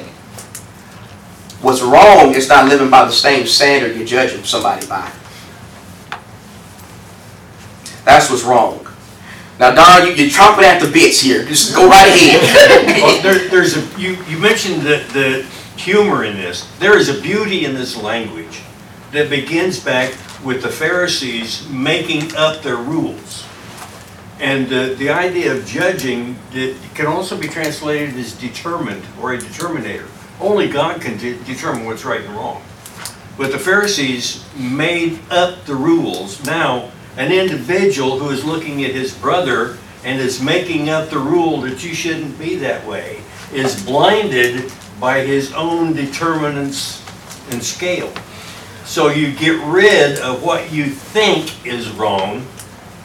What's 1.61 1.81
wrong 1.81 2.33
is 2.33 2.49
not 2.49 2.67
living 2.67 2.89
by 2.89 3.05
the 3.05 3.11
same 3.11 3.45
standard 3.45 3.95
you're 3.95 4.05
judging 4.05 4.43
somebody 4.43 4.85
by. 4.87 5.11
That's 8.03 8.29
what's 8.29 8.43
wrong. 8.43 8.85
Now, 9.59 9.73
Don, 9.73 10.07
you, 10.07 10.13
you're 10.13 10.29
chomping 10.29 10.63
at 10.63 10.81
the 10.81 10.91
bits 10.91 11.21
here. 11.21 11.45
Just 11.45 11.75
go 11.75 11.87
right 11.87 12.11
Well, 13.01 13.21
there, 13.21 13.47
there's 13.47 13.77
a, 13.77 13.99
you, 13.99 14.17
you 14.27 14.39
mentioned 14.39 14.81
the, 14.81 15.05
the 15.13 15.45
humor 15.77 16.23
in 16.23 16.35
this. 16.35 16.69
There 16.79 16.97
is 16.97 17.09
a 17.09 17.21
beauty 17.21 17.65
in 17.65 17.75
this 17.75 17.95
language 17.95 18.61
that 19.11 19.29
begins 19.29 19.79
back 19.79 20.13
with 20.43 20.61
the 20.61 20.69
Pharisees 20.69 21.67
making 21.69 22.35
up 22.35 22.61
their 22.61 22.77
rules. 22.77 23.45
And 24.39 24.67
the, 24.67 24.95
the 24.97 25.09
idea 25.09 25.53
of 25.55 25.65
judging 25.65 26.37
that 26.51 26.75
can 26.95 27.05
also 27.05 27.37
be 27.37 27.47
translated 27.47 28.15
as 28.15 28.33
determined 28.33 29.03
or 29.21 29.33
a 29.33 29.37
determinator. 29.37 30.07
Only 30.41 30.67
God 30.67 30.99
can 30.99 31.17
de- 31.17 31.41
determine 31.43 31.85
what's 31.85 32.03
right 32.03 32.21
and 32.21 32.35
wrong. 32.35 32.61
But 33.37 33.51
the 33.51 33.59
Pharisees 33.59 34.45
made 34.57 35.19
up 35.31 35.65
the 35.65 35.75
rules. 35.75 36.43
Now, 36.45 36.91
an 37.15 37.31
individual 37.31 38.19
who 38.19 38.29
is 38.31 38.43
looking 38.43 38.83
at 38.83 38.91
his 38.91 39.15
brother 39.15 39.77
and 40.03 40.19
is 40.19 40.41
making 40.41 40.89
up 40.89 41.09
the 41.09 41.19
rule 41.19 41.61
that 41.61 41.83
you 41.83 41.93
shouldn't 41.93 42.37
be 42.37 42.55
that 42.55 42.85
way 42.85 43.21
is 43.53 43.85
blinded 43.85 44.71
by 45.03 45.19
his 45.19 45.51
own 45.51 45.91
determinants 45.91 47.03
and 47.51 47.61
scale. 47.61 48.09
So 48.85 49.09
you 49.09 49.33
get 49.33 49.61
rid 49.65 50.17
of 50.19 50.41
what 50.41 50.71
you 50.71 50.85
think 50.85 51.65
is 51.65 51.89
wrong 51.89 52.47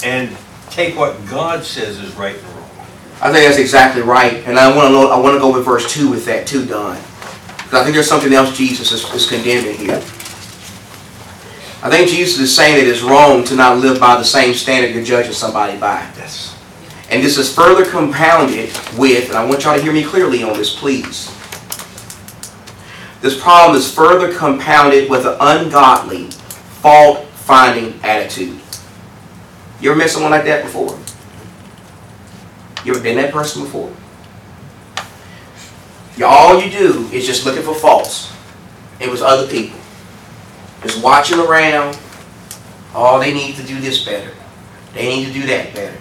and 0.05 0.31
take 0.71 0.97
what 0.97 1.17
God 1.27 1.65
says 1.65 1.99
is 1.99 2.15
right 2.15 2.37
and 2.37 2.45
wrong. 2.45 2.71
I 3.21 3.33
think 3.33 3.49
that's 3.49 3.59
exactly 3.59 4.03
right, 4.03 4.35
and 4.47 4.61
I 4.61 4.77
want 4.77 4.91
to 4.91 4.93
know. 4.93 5.11
I 5.11 5.19
want 5.19 5.35
to 5.35 5.41
go 5.41 5.53
with 5.53 5.65
verse 5.65 5.93
two 5.93 6.09
with 6.09 6.25
that 6.27 6.47
too, 6.47 6.65
Don, 6.65 6.97
because 7.57 7.75
I 7.75 7.83
think 7.83 7.95
there's 7.95 8.09
something 8.09 8.33
else 8.33 8.57
Jesus 8.57 8.93
is, 8.93 9.13
is 9.13 9.29
condemning 9.29 9.77
here. 9.77 9.97
I 11.83 11.91
think 11.91 12.11
Jesus 12.11 12.39
is 12.39 12.55
saying 12.55 12.77
that 12.77 12.89
it's 12.89 13.03
wrong 13.03 13.43
to 13.47 13.57
not 13.57 13.79
live 13.79 13.99
by 13.99 14.17
the 14.17 14.25
same 14.25 14.55
standard 14.55 14.95
you're 14.95 15.03
judging 15.03 15.33
somebody 15.33 15.77
by. 15.81 16.09
Yes. 16.17 16.57
And 17.11 17.25
this 17.25 17.39
is 17.39 17.53
further 17.53 17.85
compounded 17.91 18.71
with, 18.97 19.31
and 19.31 19.37
I 19.37 19.45
want 19.45 19.65
y'all 19.65 19.77
to 19.77 19.83
hear 19.83 19.93
me 19.93 20.05
clearly 20.05 20.45
on 20.45 20.57
this, 20.57 20.79
please. 20.79 21.35
This 23.21 23.41
problem 23.41 23.77
is 23.77 23.93
further 23.93 24.33
compounded 24.37 25.11
with 25.11 25.27
an 25.27 25.37
ungodly, 25.41 26.31
fault-finding 26.81 28.01
attitude. 28.03 28.61
You 29.81 29.91
ever 29.91 29.99
met 29.99 30.11
someone 30.11 30.31
like 30.31 30.45
that 30.45 30.65
before? 30.65 30.99
You 32.85 32.95
ever 32.95 33.03
been 33.03 33.17
that 33.17 33.33
person 33.33 33.63
before? 33.63 33.93
All 36.25 36.61
you 36.61 36.71
do 36.71 37.09
is 37.13 37.27
just 37.27 37.45
looking 37.45 37.63
for 37.63 37.75
faults. 37.75 38.33
It 38.99 39.09
was 39.09 39.23
other 39.23 39.47
people. 39.47 39.79
Just 40.83 41.03
watching 41.03 41.39
around. 41.39 41.99
Oh, 42.95 43.19
they 43.21 43.33
need 43.33 43.57
to 43.57 43.63
do 43.63 43.81
this 43.81 44.05
better. 44.05 44.33
They 44.95 45.07
need 45.09 45.27
to 45.27 45.33
do 45.33 45.47
that 45.47 45.75
better. 45.75 45.97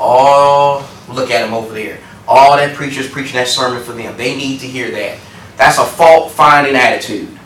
Oh, 0.00 0.88
look 1.08 1.30
at 1.30 1.42
them 1.42 1.54
over 1.54 1.72
there. 1.72 2.00
All 2.26 2.56
that 2.56 2.74
preacher's 2.74 3.08
preaching 3.08 3.34
that 3.34 3.48
sermon 3.48 3.82
for 3.82 3.92
them. 3.92 4.16
They 4.16 4.36
need 4.36 4.60
to 4.60 4.66
hear 4.66 4.90
that. 4.90 5.18
That's 5.58 5.78
a 5.78 5.84
fault-finding 5.84 6.74
attitude. 6.74 7.36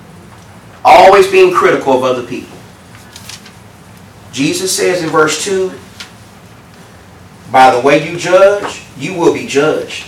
Always 0.84 1.28
being 1.30 1.52
critical 1.52 1.94
of 1.94 2.04
other 2.04 2.24
people. 2.24 2.56
Jesus 4.32 4.74
says 4.74 5.02
in 5.02 5.08
verse 5.08 5.44
2, 5.44 5.72
by 7.50 7.74
the 7.74 7.80
way 7.80 8.08
you 8.08 8.16
judge, 8.16 8.82
you 8.96 9.14
will 9.14 9.34
be 9.34 9.46
judged. 9.46 10.06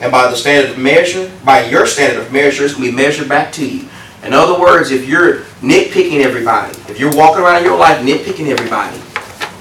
And 0.00 0.12
by 0.12 0.30
the 0.30 0.36
standard 0.36 0.70
of 0.70 0.78
measure, 0.78 1.30
by 1.44 1.64
your 1.64 1.86
standard 1.86 2.22
of 2.22 2.32
measure, 2.32 2.64
it's 2.64 2.74
going 2.74 2.86
to 2.86 2.90
be 2.90 2.96
measured 2.96 3.28
back 3.28 3.52
to 3.54 3.68
you. 3.68 3.88
In 4.22 4.32
other 4.32 4.58
words, 4.58 4.90
if 4.90 5.06
you're 5.06 5.40
nitpicking 5.60 6.20
everybody, 6.22 6.72
if 6.90 6.98
you're 6.98 7.14
walking 7.14 7.42
around 7.42 7.64
your 7.64 7.76
life 7.78 7.98
nitpicking 8.04 8.48
everybody, 8.48 8.96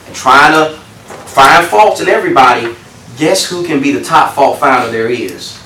and 0.05 0.15
trying 0.15 0.53
to 0.53 0.77
find 1.07 1.65
faults 1.65 2.01
in 2.01 2.07
everybody, 2.07 2.73
guess 3.17 3.45
who 3.45 3.65
can 3.65 3.81
be 3.81 3.91
the 3.91 4.03
top 4.03 4.33
fault 4.33 4.59
finder 4.59 4.91
there 4.91 5.09
is? 5.09 5.58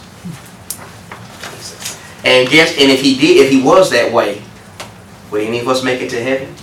And 2.24 2.50
guess, 2.50 2.72
and 2.78 2.92
if 2.92 3.02
he 3.02 3.18
did, 3.18 3.38
if 3.46 3.52
he 3.52 3.62
was 3.62 3.90
that 3.92 4.12
way, 4.14 4.42
would 5.32 5.42
any 5.42 5.60
of 5.60 5.68
us 5.68 5.84
make 5.84 6.02
it 6.02 6.10
to 6.12 6.24
heaven? 6.24 6.54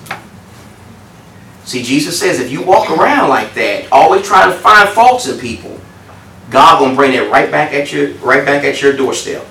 See, 1.65 1.83
Jesus 1.83 2.19
says 2.19 2.41
if 2.41 2.51
you 2.51 2.63
walk 2.63 2.91
around 2.91 3.29
like 3.29 3.55
that, 3.55 3.87
always 3.93 4.27
trying 4.27 4.51
to 4.51 4.59
find 4.59 4.89
faults 4.89 5.29
in 5.29 5.39
people, 5.39 5.79
God 6.51 6.81
gonna 6.81 6.97
bring 6.97 7.13
it 7.13 7.31
right 7.31 7.51
back 7.51 7.73
at 7.73 7.93
you, 7.93 8.15
right 8.23 8.45
back 8.45 8.65
at 8.65 8.83
your 8.83 8.97
doorstep. 8.97 9.47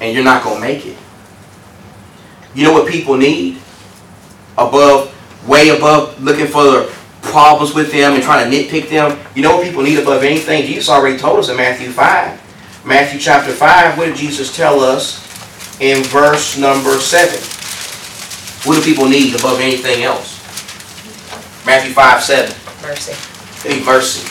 and 0.00 0.14
you're 0.14 0.24
not 0.24 0.42
gonna 0.42 0.60
make 0.60 0.86
it. 0.86 0.96
You 2.54 2.64
know 2.64 2.72
what 2.72 2.88
people 2.90 3.16
need? 3.16 3.58
Above, 4.56 5.14
way 5.46 5.68
above 5.68 6.22
looking 6.22 6.46
for 6.46 6.64
the 6.64 6.94
problems 7.22 7.74
with 7.74 7.92
them 7.92 8.14
and 8.14 8.22
trying 8.22 8.50
to 8.50 8.56
nitpick 8.56 8.88
them. 8.88 9.18
You 9.34 9.42
know 9.42 9.56
what 9.56 9.64
people 9.66 9.82
need 9.82 9.98
above 9.98 10.22
anything? 10.22 10.64
Jesus 10.66 10.88
already 10.88 11.18
told 11.18 11.38
us 11.38 11.48
in 11.50 11.56
Matthew 11.56 11.90
5. 11.90 12.39
Matthew 12.84 13.20
chapter 13.20 13.52
5, 13.52 13.98
what 13.98 14.06
did 14.06 14.16
Jesus 14.16 14.54
tell 14.56 14.80
us 14.80 15.20
in 15.80 16.02
verse 16.04 16.56
number 16.58 16.98
7? 16.98 17.38
What 18.66 18.76
do 18.76 18.82
people 18.82 19.08
need 19.08 19.34
above 19.38 19.60
anything 19.60 20.02
else? 20.02 20.38
Matthew 21.66 21.92
5, 21.92 22.22
7. 22.22 22.56
Mercy. 22.82 23.68
They 23.68 23.76
need 23.76 23.84
mercy. 23.84 24.26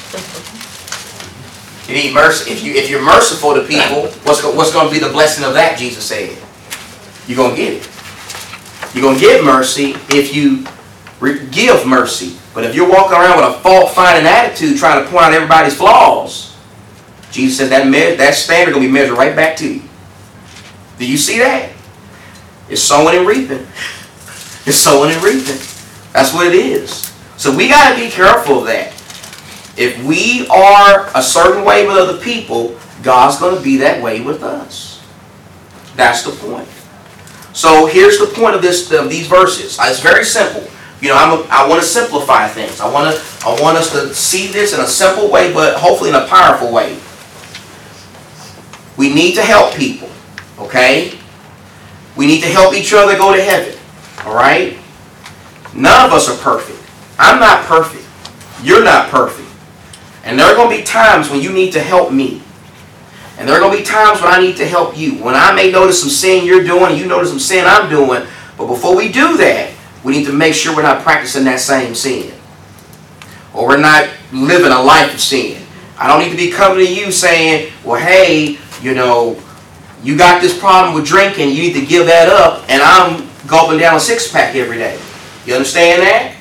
You 1.88 1.96
need 1.96 2.14
mercy. 2.14 2.52
If 2.52 2.64
you 2.64 2.74
if 2.74 2.90
you're 2.90 3.02
merciful 3.02 3.56
to 3.56 3.62
people, 3.62 4.10
what's 4.24 4.44
what's 4.44 4.72
going 4.72 4.88
to 4.88 4.94
be 4.94 5.00
the 5.00 5.12
blessing 5.12 5.44
of 5.44 5.54
that? 5.54 5.78
Jesus 5.78 6.06
said, 6.06 6.38
you're 7.28 7.38
going 7.38 7.56
to 7.56 7.58
get 7.58 7.74
it. 7.74 7.90
You're 8.94 9.04
going 9.04 9.16
to 9.16 9.22
get 9.22 9.44
mercy 9.44 9.96
if 10.10 10.36
you 10.36 10.66
re- 11.20 11.48
give 11.50 11.86
mercy. 11.86 12.38
But 12.54 12.64
if 12.64 12.76
you're 12.76 12.90
walking 12.90 13.14
around 13.18 13.38
with 13.38 13.56
a 13.56 13.60
fault 13.60 13.92
finding 13.92 14.26
attitude, 14.26 14.78
trying 14.78 15.04
to 15.04 15.10
point 15.10 15.26
out 15.26 15.34
everybody's 15.34 15.76
flaws, 15.76 16.49
Jesus 17.32 17.58
says 17.58 17.70
that 17.70 17.88
me- 17.88 18.16
that 18.16 18.34
standard 18.36 18.74
to 18.74 18.80
be 18.80 18.88
measured 18.88 19.18
right 19.18 19.36
back 19.36 19.56
to 19.58 19.74
you. 19.74 19.82
Do 20.98 21.10
you 21.10 21.18
see 21.18 21.40
that? 21.40 21.72
It's 22.70 22.82
sowing 22.82 23.18
and 23.18 23.28
reaping. 23.28 23.66
It's 24.66 24.78
sowing 24.78 25.12
and 25.14 25.24
reaping. 25.24 25.58
That's 26.14 26.34
what 26.34 26.48
it 26.48 26.56
is. 26.56 27.12
So 27.38 27.56
we 27.56 27.68
got 27.70 27.94
to 27.94 28.00
be 28.00 28.10
careful 28.10 28.60
of 28.60 28.66
that. 28.66 28.94
If 29.78 30.04
we 30.04 30.48
are 30.50 31.10
a 31.16 31.24
certain 31.24 31.64
way 31.64 31.88
with 31.88 31.96
other 31.96 32.18
people, 32.20 32.78
God's 33.02 33.40
going 33.40 33.56
to 33.56 33.62
be 33.62 33.78
that 33.78 34.04
way 34.04 34.20
with 34.20 34.44
us. 34.44 35.02
That's 35.96 36.24
the 36.24 36.32
point. 36.32 36.68
So 37.54 37.86
here's 37.86 38.20
the 38.20 38.28
point 38.28 38.56
of 38.56 38.62
this 38.62 38.92
of 38.92 39.10
these 39.10 39.28
verses. 39.28 39.80
Uh, 39.80 39.86
It's 39.88 40.02
very 40.02 40.26
simple. 40.26 40.70
You 41.02 41.10
know, 41.10 41.16
I'm 41.16 41.40
a, 41.40 41.44
I 41.50 41.68
want 41.68 41.82
to 41.82 41.88
simplify 41.88 42.48
things. 42.48 42.82
I 42.82 42.92
want 42.92 43.16
to 43.16 43.22
I 43.46 43.60
want 43.62 43.78
us 43.78 43.92
to 43.94 44.14
see 44.14 44.48
this 44.48 44.74
in 44.74 44.82
a 44.82 44.88
simple 44.88 45.32
way, 45.32 45.54
but 45.54 45.78
hopefully 45.80 46.10
in 46.10 46.16
a 46.16 46.28
powerful 46.28 46.72
way. 46.72 46.98
We 49.00 49.14
need 49.14 49.36
to 49.36 49.42
help 49.42 49.76
people. 49.76 50.10
Okay? 50.60 51.18
We 52.18 52.28
need 52.28 52.42
to 52.42 52.50
help 52.50 52.76
each 52.76 52.94
other 52.94 53.18
go 53.18 53.34
to 53.34 53.42
heaven. 53.42 53.80
All 54.26 54.36
right? 54.36 54.78
None 55.74 56.06
of 56.06 56.12
us 56.12 56.28
are 56.28 56.38
perfect. 56.38 56.78
I'm 57.18 57.40
not 57.40 57.64
perfect. 57.64 58.06
You're 58.62 58.84
not 58.84 59.10
perfect. 59.10 59.48
And 60.26 60.38
there 60.38 60.46
are 60.48 60.54
going 60.54 60.70
to 60.70 60.78
be 60.78 60.84
times 60.84 61.30
when 61.30 61.40
you 61.40 61.54
need 61.54 61.72
to 61.74 61.80
help 61.80 62.12
me. 62.12 62.42
And 63.38 63.48
there 63.48 63.56
are 63.56 63.62
going 63.62 63.72
to 63.72 63.78
be 63.78 63.86
times 63.86 64.22
when 64.22 64.34
I 64.34 64.42
need 64.42 64.58
to 64.58 64.68
help 64.68 64.98
you. 64.98 65.14
When 65.24 65.34
I 65.34 65.54
may 65.54 65.72
notice 65.72 66.02
some 66.02 66.10
sin 66.10 66.46
you're 66.46 66.66
doing, 66.66 66.98
you 66.98 67.06
notice 67.06 67.30
some 67.30 67.40
sin 67.40 67.64
I'm 67.66 67.90
doing. 67.90 68.28
But 68.58 68.68
before 68.68 68.98
we 68.98 69.10
do 69.10 69.38
that, 69.38 69.72
we 70.04 70.12
need 70.12 70.26
to 70.26 70.34
make 70.34 70.54
sure 70.54 70.76
we're 70.76 70.82
not 70.82 71.04
practicing 71.04 71.46
that 71.46 71.62
same 71.62 71.96
sin. 71.96 72.34
Or 73.54 73.66
we're 73.66 73.78
not 73.78 74.10
living 74.34 74.74
a 74.74 74.82
life 74.82 75.14
of 75.14 75.22
sin. 75.22 75.66
I 75.98 76.08
don't 76.08 76.20
need 76.20 76.32
to 76.32 76.38
be 76.38 76.52
coming 76.52 76.86
to 76.86 76.94
you 76.94 77.14
saying, 77.14 77.72
well, 77.86 78.00
hey, 78.00 78.58
you 78.82 78.94
know, 78.94 79.42
you 80.04 80.18
got 80.18 80.42
this 80.42 80.58
problem 80.58 80.96
with 80.96 81.06
drinking, 81.06 81.50
you 81.50 81.62
need 81.62 81.74
to 81.74 81.86
give 81.86 82.06
that 82.06 82.30
up, 82.30 82.64
and 82.70 82.82
I'm 82.82 83.28
gulping 83.48 83.80
down 83.80 83.96
a 83.96 84.00
six 84.00 84.32
pack 84.32 84.56
every 84.56 84.78
day. 84.78 85.00
You 85.46 85.56
understand 85.56 86.02
that? 86.02 86.36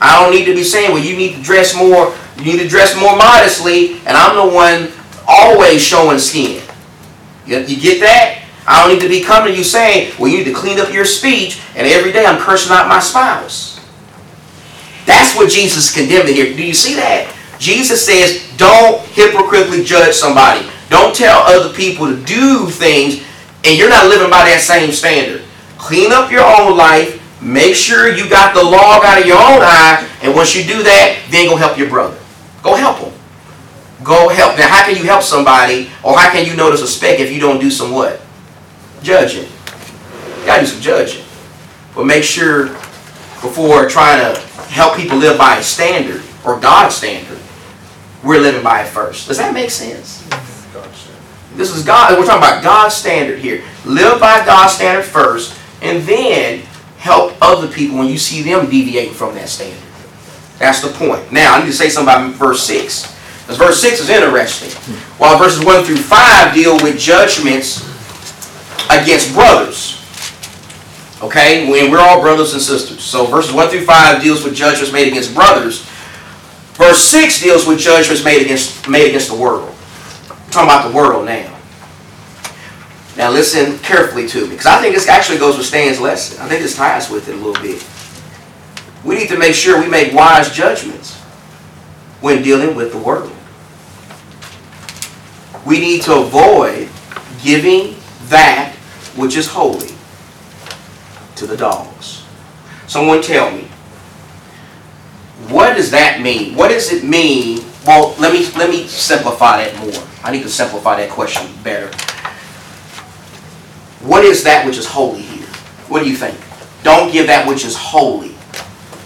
I 0.00 0.22
don't 0.22 0.32
need 0.32 0.44
to 0.46 0.54
be 0.54 0.64
saying, 0.64 0.92
well, 0.92 1.02
you 1.02 1.16
need 1.16 1.36
to 1.36 1.42
dress 1.42 1.74
more, 1.76 2.14
you 2.38 2.44
need 2.44 2.62
to 2.62 2.68
dress 2.68 2.98
more 2.98 3.16
modestly, 3.16 3.94
and 4.06 4.16
I'm 4.16 4.36
the 4.36 4.54
one 4.54 4.92
always 5.26 5.82
showing 5.82 6.18
skin. 6.18 6.62
You, 7.46 7.58
you 7.60 7.80
get 7.80 8.00
that? 8.00 8.44
I 8.66 8.80
don't 8.80 8.94
need 8.94 9.02
to 9.02 9.08
be 9.08 9.22
coming 9.22 9.52
to 9.52 9.58
you 9.58 9.64
saying, 9.64 10.14
well, 10.18 10.30
you 10.30 10.38
need 10.38 10.44
to 10.44 10.54
clean 10.54 10.78
up 10.78 10.92
your 10.92 11.04
speech, 11.04 11.60
and 11.74 11.86
every 11.86 12.12
day 12.12 12.24
I'm 12.24 12.40
cursing 12.40 12.72
out 12.72 12.88
my 12.88 13.00
spouse. 13.00 13.80
That's 15.06 15.34
what 15.34 15.50
Jesus 15.50 15.92
condemned 15.92 16.28
here. 16.28 16.54
Do 16.54 16.64
you 16.64 16.74
see 16.74 16.94
that? 16.94 17.34
Jesus 17.58 18.06
says, 18.06 18.48
don't 18.56 19.00
hypocritically 19.08 19.84
judge 19.84 20.14
somebody. 20.14 20.66
Don't 20.90 21.14
tell 21.14 21.38
other 21.46 21.72
people 21.72 22.08
to 22.08 22.22
do 22.24 22.68
things, 22.68 23.22
and 23.64 23.78
you're 23.78 23.88
not 23.88 24.08
living 24.08 24.28
by 24.28 24.44
that 24.44 24.60
same 24.60 24.92
standard. 24.92 25.42
Clean 25.78 26.12
up 26.12 26.30
your 26.30 26.44
own 26.44 26.76
life. 26.76 27.16
Make 27.40 27.74
sure 27.74 28.14
you 28.14 28.28
got 28.28 28.54
the 28.54 28.62
log 28.62 29.02
out 29.02 29.18
of 29.18 29.26
your 29.26 29.38
own 29.38 29.62
eye, 29.62 30.06
and 30.20 30.34
once 30.34 30.54
you 30.54 30.62
do 30.62 30.82
that, 30.82 31.22
then 31.30 31.48
go 31.48 31.56
help 31.56 31.78
your 31.78 31.88
brother. 31.88 32.18
Go 32.62 32.74
help 32.74 32.98
him. 32.98 33.12
Go 34.04 34.28
help. 34.28 34.58
Now, 34.58 34.68
how 34.68 34.84
can 34.84 34.96
you 34.96 35.04
help 35.04 35.22
somebody, 35.22 35.88
or 36.02 36.18
how 36.18 36.30
can 36.30 36.44
you 36.44 36.54
notice 36.56 36.82
a 36.82 36.86
speck 36.86 37.20
if 37.20 37.32
you 37.32 37.40
don't 37.40 37.60
do 37.60 37.70
some 37.70 37.92
what? 37.92 38.20
Judging. 39.02 39.44
You 39.44 40.46
gotta 40.46 40.62
do 40.62 40.66
some 40.66 40.82
judging. 40.82 41.24
But 41.94 42.04
make 42.04 42.24
sure 42.24 42.66
before 43.40 43.88
trying 43.88 44.34
to 44.34 44.40
help 44.68 44.96
people 44.96 45.16
live 45.16 45.38
by 45.38 45.56
a 45.56 45.62
standard 45.62 46.22
or 46.44 46.58
God's 46.58 46.96
standard, 46.96 47.38
we're 48.22 48.40
living 48.40 48.62
by 48.62 48.82
it 48.82 48.88
first. 48.88 49.28
Does 49.28 49.38
that 49.38 49.54
make 49.54 49.70
sense? 49.70 50.28
This 51.54 51.74
is 51.74 51.84
God. 51.84 52.18
We're 52.18 52.26
talking 52.26 52.42
about 52.42 52.62
God's 52.62 52.94
standard 52.94 53.38
here. 53.38 53.62
Live 53.84 54.20
by 54.20 54.44
God's 54.44 54.74
standard 54.74 55.04
first, 55.04 55.58
and 55.82 56.02
then 56.04 56.60
help 56.98 57.34
other 57.40 57.68
people 57.68 57.98
when 57.98 58.08
you 58.08 58.18
see 58.18 58.42
them 58.42 58.70
deviating 58.70 59.14
from 59.14 59.34
that 59.34 59.48
standard. 59.48 59.82
That's 60.58 60.80
the 60.82 60.88
point. 60.88 61.32
Now, 61.32 61.54
I 61.54 61.60
need 61.60 61.66
to 61.66 61.72
say 61.72 61.88
something 61.88 62.14
about 62.14 62.34
verse 62.34 62.62
6. 62.64 63.16
Because 63.42 63.56
verse 63.56 63.80
6 63.80 64.00
is 64.00 64.10
interesting. 64.10 64.70
While 65.16 65.38
verses 65.38 65.64
1 65.64 65.84
through 65.84 65.96
5 65.96 66.54
deal 66.54 66.74
with 66.74 66.98
judgments 66.98 67.82
against 68.90 69.32
brothers. 69.34 69.96
Okay? 71.22 71.68
When 71.68 71.90
we're 71.90 71.98
all 71.98 72.20
brothers 72.20 72.52
and 72.52 72.62
sisters. 72.62 73.02
So 73.02 73.24
verses 73.24 73.52
1 73.52 73.68
through 73.70 73.84
5 73.86 74.22
deals 74.22 74.44
with 74.44 74.54
judgments 74.54 74.92
made 74.92 75.08
against 75.08 75.34
brothers. 75.34 75.82
Verse 76.74 77.02
6 77.02 77.42
deals 77.42 77.66
with 77.66 77.78
judgments 77.78 78.22
made 78.22 78.42
against 78.42 78.88
made 78.88 79.08
against 79.08 79.30
the 79.30 79.36
world. 79.36 79.74
Talking 80.50 80.68
about 80.68 80.88
the 80.88 80.96
world 80.96 81.26
now. 81.26 81.56
Now 83.16 83.30
listen 83.30 83.78
carefully 83.78 84.26
to 84.28 84.42
me, 84.44 84.50
because 84.50 84.66
I 84.66 84.80
think 84.80 84.94
this 84.94 85.08
actually 85.08 85.38
goes 85.38 85.56
with 85.56 85.66
Stan's 85.66 86.00
lesson. 86.00 86.40
I 86.40 86.48
think 86.48 86.62
this 86.62 86.74
ties 86.76 87.10
with 87.10 87.28
it 87.28 87.34
a 87.34 87.36
little 87.36 87.60
bit. 87.62 87.86
We 89.04 89.14
need 89.14 89.28
to 89.28 89.38
make 89.38 89.54
sure 89.54 89.80
we 89.80 89.88
make 89.88 90.12
wise 90.12 90.52
judgments 90.52 91.16
when 92.20 92.42
dealing 92.42 92.74
with 92.74 92.92
the 92.92 92.98
world. 92.98 93.32
We 95.66 95.78
need 95.78 96.02
to 96.02 96.16
avoid 96.16 96.88
giving 97.42 97.96
that 98.24 98.74
which 99.16 99.36
is 99.36 99.48
holy 99.48 99.94
to 101.36 101.46
the 101.46 101.56
dogs. 101.56 102.24
Someone 102.86 103.22
tell 103.22 103.50
me, 103.50 103.68
what 105.48 105.76
does 105.76 105.90
that 105.90 106.20
mean? 106.20 106.54
What 106.54 106.68
does 106.68 106.92
it 106.92 107.04
mean? 107.04 107.64
Well, 107.86 108.14
let 108.18 108.32
me 108.32 108.46
let 108.56 108.68
me 108.68 108.86
simplify 108.86 109.64
that 109.64 109.78
more. 109.80 110.06
I 110.22 110.30
need 110.30 110.42
to 110.42 110.48
simplify 110.48 110.96
that 110.96 111.10
question 111.10 111.48
better. 111.62 111.86
What 114.06 114.24
is 114.24 114.44
that 114.44 114.66
which 114.66 114.76
is 114.76 114.86
holy 114.86 115.22
here? 115.22 115.46
What 115.88 116.02
do 116.02 116.10
you 116.10 116.16
think? 116.16 116.38
Don't 116.82 117.12
give 117.12 117.26
that 117.26 117.46
which 117.46 117.64
is 117.64 117.76
holy. 117.76 118.34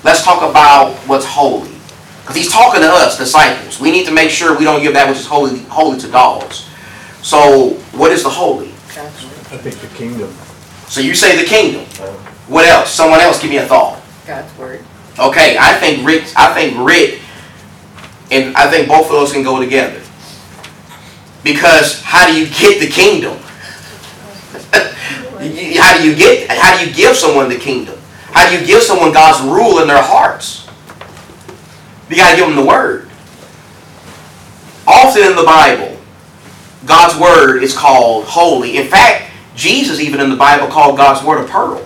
Let's 0.03 0.23
talk 0.23 0.49
about 0.49 0.95
what's 1.09 1.25
holy. 1.25 1.71
Because 2.21 2.37
he's 2.37 2.51
talking 2.51 2.81
to 2.81 2.89
us, 2.89 3.19
disciples. 3.19 3.81
We 3.81 3.91
need 3.91 4.07
to 4.07 4.13
make 4.13 4.31
sure 4.31 4.57
we 4.57 4.65
don't 4.65 4.83
give 4.83 4.95
that 4.95 5.09
which 5.09 5.19
is 5.19 5.27
holy 5.27 5.61
holy 5.65 5.99
to 6.01 6.09
dogs. 6.09 6.69
So, 7.23 7.71
what 7.93 8.13
is 8.13 8.23
the 8.23 8.31
holy? 8.31 8.69
I 8.97 9.59
think 9.59 9.77
the 9.77 9.97
kingdom. 9.97 10.31
So 10.89 11.01
you 11.01 11.15
say 11.15 11.41
the 11.41 11.49
kingdom. 11.49 11.85
What 12.49 12.67
else? 12.67 12.91
Someone 12.91 13.21
else 13.21 13.41
give 13.41 13.51
me 13.51 13.59
a 13.59 13.67
thought. 13.67 14.03
God's 14.27 14.57
word. 14.59 14.85
Okay, 15.19 15.57
I 15.59 15.75
think 15.79 16.07
Rick, 16.07 16.25
I 16.37 16.53
think 16.53 16.77
Rick, 16.79 17.21
and 18.31 18.57
I 18.57 18.71
think 18.71 18.89
both 18.89 19.07
of 19.07 19.13
those 19.13 19.33
can 19.33 19.43
go 19.43 19.61
together. 19.61 20.01
Because 21.43 22.01
how 22.01 22.27
do 22.27 22.39
you 22.39 22.47
get 22.47 22.81
the 22.81 22.89
kingdom? 22.89 23.39
How 25.77 25.99
do 25.99 26.09
you 26.09 26.17
get? 26.17 26.49
How 26.49 26.79
do 26.79 26.89
you 26.89 26.95
give 26.95 27.15
someone 27.17 27.51
the 27.51 27.59
kingdom? 27.59 27.99
How 28.33 28.49
do 28.49 28.59
you 28.59 28.67
give 28.67 28.83
someone 28.83 29.13
God's 29.13 29.47
rule 29.47 29.81
in 29.81 29.89
their 29.89 30.03
hearts? 30.03 30.67
You 32.09 32.17
got 32.17 32.31
to 32.31 32.37
give 32.37 32.47
them 32.47 32.57
the 32.57 32.65
word. 32.65 33.11
Often 34.87 35.23
in 35.23 35.37
the 35.37 35.45
Bible, 35.45 35.99
God's 36.87 37.19
word 37.21 37.63
is 37.63 37.77
called 37.77 38.25
holy. 38.25 38.77
In 38.77 38.89
fact, 38.89 39.31
Jesus 39.55 40.01
even 40.01 40.21
in 40.21 40.31
the 40.31 40.37
Bible 40.37 40.67
called 40.67 40.97
God's 40.97 41.25
word 41.25 41.45
a 41.45 41.49
pearl. 41.49 41.85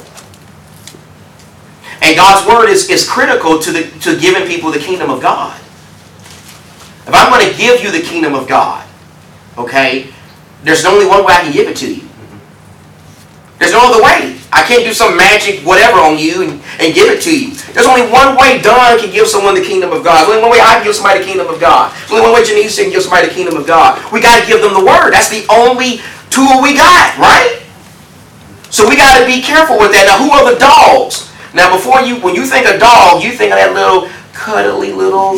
And 2.01 2.17
God's 2.17 2.47
word 2.49 2.69
is, 2.69 2.89
is 2.89 3.09
critical 3.09 3.59
to, 3.59 3.73
the, 3.73 3.83
to 4.01 4.19
giving 4.19 4.47
people 4.47 4.71
the 4.71 4.79
kingdom 4.79 5.11
of 5.11 5.21
God. 5.21 5.61
If 7.09 7.15
I'm 7.15 7.33
going 7.33 7.49
to 7.49 7.57
give 7.57 7.83
you 7.83 7.91
the 7.91 8.05
kingdom 8.05 8.35
of 8.35 8.47
God, 8.47 8.87
okay, 9.57 10.13
there's 10.63 10.85
only 10.85 11.07
one 11.07 11.25
way 11.25 11.33
I 11.33 11.43
can 11.43 11.53
give 11.53 11.67
it 11.67 11.77
to 11.79 11.89
you. 11.89 12.09
There's 13.59 13.73
no 13.73 13.91
other 13.91 14.05
way. 14.05 14.37
I 14.53 14.63
can't 14.63 14.85
do 14.85 14.93
some 14.93 15.17
magic 15.17 15.65
whatever 15.67 15.99
on 15.99 16.17
you 16.17 16.45
and, 16.45 16.53
and 16.79 16.95
give 16.95 17.11
it 17.11 17.21
to 17.25 17.33
you. 17.33 17.57
There's 17.73 17.87
only 17.87 18.07
one 18.13 18.37
way 18.37 18.61
Don 18.61 19.01
can 19.01 19.11
give 19.11 19.27
someone 19.27 19.55
the 19.55 19.65
kingdom 19.65 19.91
of 19.91 20.05
God. 20.05 20.21
There's 20.21 20.37
only 20.37 20.43
one 20.43 20.53
way 20.53 20.61
I 20.61 20.79
can 20.79 20.85
give 20.85 20.95
somebody 20.95 21.21
the 21.21 21.27
kingdom 21.27 21.49
of 21.49 21.59
God. 21.59 21.91
There's 21.97 22.13
only 22.13 22.29
one 22.29 22.35
way 22.37 22.45
Janice 22.45 22.77
can 22.77 22.93
give 22.93 23.03
somebody 23.03 23.29
the 23.29 23.35
kingdom 23.35 23.57
of 23.57 23.67
God. 23.67 23.99
We 24.13 24.21
got 24.21 24.41
to 24.41 24.47
give 24.47 24.61
them 24.61 24.75
the 24.77 24.85
word. 24.85 25.11
That's 25.11 25.29
the 25.29 25.49
only 25.49 26.05
tool 26.31 26.61
we 26.61 26.77
got, 26.77 27.17
right? 27.19 27.65
So 28.71 28.89
we 28.89 28.97
got 28.97 29.19
to 29.19 29.27
be 29.27 29.41
careful 29.41 29.81
with 29.81 29.97
that. 29.97 30.07
Now, 30.07 30.21
who 30.21 30.31
are 30.31 30.45
the 30.45 30.61
dogs? 30.61 31.33
Now, 31.57 31.75
before 31.75 32.01
you, 32.05 32.21
when 32.21 32.37
you 32.37 32.45
think 32.45 32.69
of 32.69 32.79
dog, 32.79 33.25
you 33.25 33.33
think 33.33 33.51
of 33.53 33.59
that 33.59 33.73
little 33.73 34.07
cuddly 34.49 34.93
little, 34.93 35.37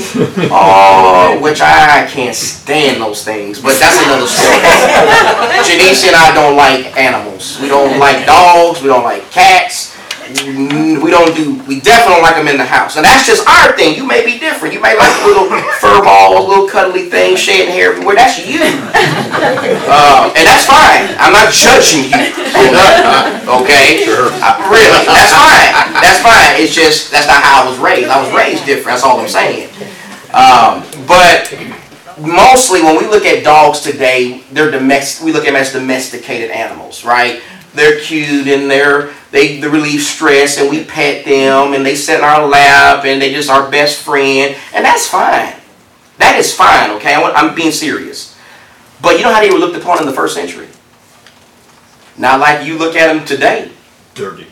oh, 0.54 1.38
which 1.42 1.60
I 1.60 2.06
can't 2.06 2.34
stand 2.34 3.02
those 3.02 3.24
things. 3.24 3.60
But 3.60 3.74
that's 3.80 3.98
another 4.06 4.26
story. 4.26 4.62
Janice 5.66 6.06
and 6.06 6.14
I 6.14 6.30
don't 6.32 6.54
like 6.54 6.96
animals. 6.96 7.58
We 7.60 7.66
don't 7.66 7.98
like 7.98 8.24
dogs. 8.24 8.80
We 8.80 8.86
don't 8.86 9.02
like 9.02 9.28
cats. 9.32 9.96
We 10.30 11.10
don't 11.10 11.34
do. 11.34 11.58
We 11.66 11.80
definitely 11.80 12.14
don't 12.14 12.22
like 12.22 12.36
them 12.36 12.46
in 12.46 12.56
the 12.56 12.64
house. 12.64 12.96
And 12.96 13.04
that's 13.04 13.26
just 13.26 13.42
our 13.48 13.74
thing. 13.76 13.96
You 13.96 14.06
may 14.06 14.24
be 14.24 14.38
different. 14.38 14.72
You 14.74 14.80
may 14.80 14.96
like 14.96 15.10
little 15.26 15.50
fur 15.82 16.02
balls, 16.04 16.46
little 16.46 16.68
cuddly 16.68 17.10
things, 17.10 17.40
shedding 17.40 17.72
hair 17.72 17.92
everywhere. 17.92 18.16
That's 18.16 18.38
you. 18.38 18.60
Uh, 19.90 20.32
and 20.36 20.46
that's 20.46 20.66
fine. 20.66 21.08
I'm 21.18 21.32
not 21.32 21.52
judging 21.52 22.04
you. 22.10 22.30
Okay? 23.50 24.04
Sure. 24.04 24.28
Uh, 24.32 24.68
Really, 24.70 25.06
that's 25.06 25.32
fine. 25.32 25.72
That's 26.02 26.20
fine. 26.20 26.62
It's 26.62 26.74
just, 26.74 27.10
that's 27.10 27.26
not 27.26 27.42
how 27.42 27.64
I 27.64 27.70
was 27.70 27.78
raised. 27.78 28.08
I 28.08 28.22
was 28.22 28.32
raised 28.34 28.66
different. 28.66 28.98
That's 28.98 29.02
all 29.02 29.18
I'm 29.18 29.28
saying. 29.28 29.68
Um, 30.32 30.84
but 31.06 31.52
mostly 32.20 32.82
when 32.82 32.96
we 32.98 33.06
look 33.08 33.24
at 33.24 33.42
dogs 33.42 33.80
today, 33.80 34.44
they're 34.52 34.70
domestic, 34.70 35.24
we 35.24 35.32
look 35.32 35.44
at 35.44 35.52
them 35.52 35.56
as 35.56 35.72
domesticated 35.72 36.50
animals, 36.50 37.04
right? 37.04 37.42
They're 37.74 38.00
cute 38.00 38.46
and 38.46 38.70
they're, 38.70 39.12
they, 39.30 39.60
they 39.60 39.68
relieve 39.68 40.02
stress 40.02 40.58
and 40.58 40.68
we 40.70 40.84
pet 40.84 41.24
them 41.24 41.72
and 41.74 41.84
they 41.86 41.94
sit 41.94 42.18
in 42.18 42.24
our 42.24 42.46
lap 42.46 43.04
and 43.04 43.20
they're 43.22 43.32
just 43.32 43.48
our 43.50 43.70
best 43.70 44.02
friend. 44.02 44.56
And 44.74 44.84
that's 44.84 45.06
fine. 45.06 45.54
That 46.18 46.36
is 46.38 46.54
fine, 46.54 46.90
okay? 46.96 47.14
I 47.14 47.20
want- 47.22 47.36
I'm 47.36 47.54
being 47.54 47.72
serious. 47.72 48.36
But 49.00 49.16
you 49.16 49.22
know 49.24 49.32
how 49.32 49.40
they 49.40 49.50
were 49.50 49.58
looked 49.58 49.76
upon 49.76 50.00
in 50.00 50.06
the 50.06 50.12
first 50.12 50.34
century? 50.34 50.68
Not 52.18 52.40
like 52.40 52.66
you 52.66 52.76
look 52.76 52.96
at 52.96 53.12
them 53.12 53.24
today. 53.24 53.70
Dirty. 54.14 54.46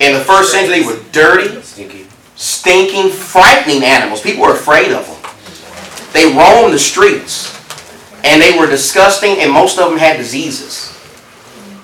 In 0.00 0.14
the 0.14 0.20
first 0.24 0.50
century, 0.50 0.80
they 0.80 0.86
were 0.86 0.98
dirty, 1.12 1.60
Stinky. 1.62 2.06
stinking, 2.34 3.10
frightening 3.10 3.84
animals. 3.84 4.20
People 4.20 4.42
were 4.42 4.54
afraid 4.54 4.90
of 4.90 5.06
them. 5.06 6.10
They 6.12 6.36
roamed 6.36 6.74
the 6.74 6.78
streets, 6.78 7.54
and 8.24 8.42
they 8.42 8.58
were 8.58 8.66
disgusting, 8.66 9.38
and 9.38 9.52
most 9.52 9.78
of 9.78 9.88
them 9.90 9.98
had 9.98 10.16
diseases. 10.16 10.88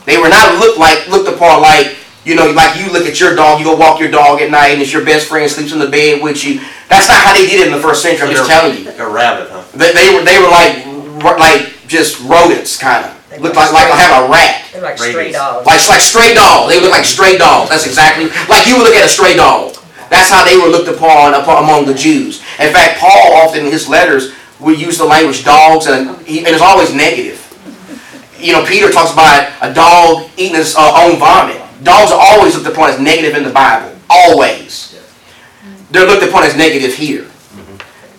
They 0.07 0.19
were 0.19 0.29
not 0.29 0.59
looked 0.59 0.79
like 0.79 1.07
looked 1.09 1.29
upon 1.29 1.63
like 1.63 1.98
you 2.24 2.35
know, 2.35 2.50
like 2.50 2.78
you 2.78 2.90
look 2.92 3.07
at 3.07 3.20
your 3.20 3.35
dog, 3.35 3.61
you 3.61 3.64
go 3.64 3.76
walk 3.76 4.00
your 4.00 4.11
dog 4.11 4.40
at 4.40 4.50
night, 4.50 4.68
and 4.68 4.83
it's 4.83 4.92
your 4.92 5.04
best 5.04 5.28
friend 5.28 5.50
sleeps 5.50 5.72
in 5.72 5.78
the 5.78 5.88
bed 5.88 6.22
with 6.22 6.44
you. 6.44 6.61
That's 6.88 7.09
not 7.09 7.18
how 7.18 7.33
they 7.33 7.46
did 7.46 7.61
it 7.61 7.66
in 7.68 7.72
the 7.72 7.81
first 7.81 8.02
century. 8.02 8.28
I'm 8.28 8.35
just 8.35 8.48
telling 8.48 8.76
you. 8.76 8.90
A 8.90 9.09
rabbit, 9.09 9.48
huh? 9.50 9.64
They, 9.74 9.92
they 9.92 10.14
were 10.14 10.24
they 10.24 10.38
were 10.38 10.50
like 10.50 10.85
like 11.38 11.87
just 11.87 12.20
rodents, 12.24 12.76
kind 12.76 13.04
of. 13.04 13.40
Looked 13.40 13.57
like 13.57 13.72
like 13.72 13.87
have 13.87 14.24
a 14.24 14.28
rat. 14.31 14.66
They're 14.72 14.83
like 14.83 14.98
stray 14.98 15.33
dogs. 15.33 15.66
Like, 15.66 15.88
like 15.88 16.00
stray 16.00 16.35
dogs. 16.35 16.72
They 16.72 16.81
look 16.81 16.90
like 16.90 17.04
stray 17.04 17.38
dogs. 17.38 17.70
That's 17.70 17.87
exactly 17.87 18.28
like 18.48 18.66
you 18.66 18.76
would 18.76 18.85
look 18.85 18.94
at 18.94 19.04
a 19.04 19.09
stray 19.09 19.37
dog. 19.37 19.76
That's 20.11 20.31
how 20.31 20.44
they 20.44 20.57
were 20.57 20.68
looked 20.68 20.88
upon, 20.88 21.35
upon 21.35 21.62
among 21.62 21.85
the 21.85 21.94
Jews. 21.94 22.40
In 22.59 22.72
fact, 22.72 22.98
Paul 22.98 23.35
often 23.35 23.66
in 23.66 23.72
his 23.72 23.88
letters 23.88 24.33
would 24.59 24.81
use 24.81 24.98
the 24.98 25.04
language 25.04 25.44
dogs, 25.44 25.87
and, 25.87 26.16
he, 26.26 26.38
and 26.38 26.48
it's 26.48 26.62
always 26.62 26.94
negative. 26.94 27.44
You 28.38 28.52
know, 28.54 28.64
Peter 28.64 28.90
talks 28.90 29.12
about 29.12 29.52
a 29.61 29.72
dog 29.74 30.31
eating 30.37 30.57
his 30.57 30.74
uh, 30.76 31.04
own 31.04 31.18
vomit. 31.18 31.61
Dogs 31.83 32.11
are 32.12 32.21
always 32.21 32.55
looked 32.55 32.67
upon 32.67 32.91
as 32.91 33.01
negative 33.01 33.37
in 33.37 33.45
the 33.45 33.53
Bible. 33.53 33.95
Always. 34.11 34.99
They're 35.91 36.07
looked 36.07 36.25
upon 36.25 36.45
as 36.45 36.57
negative 36.57 36.95
here. 36.95 37.27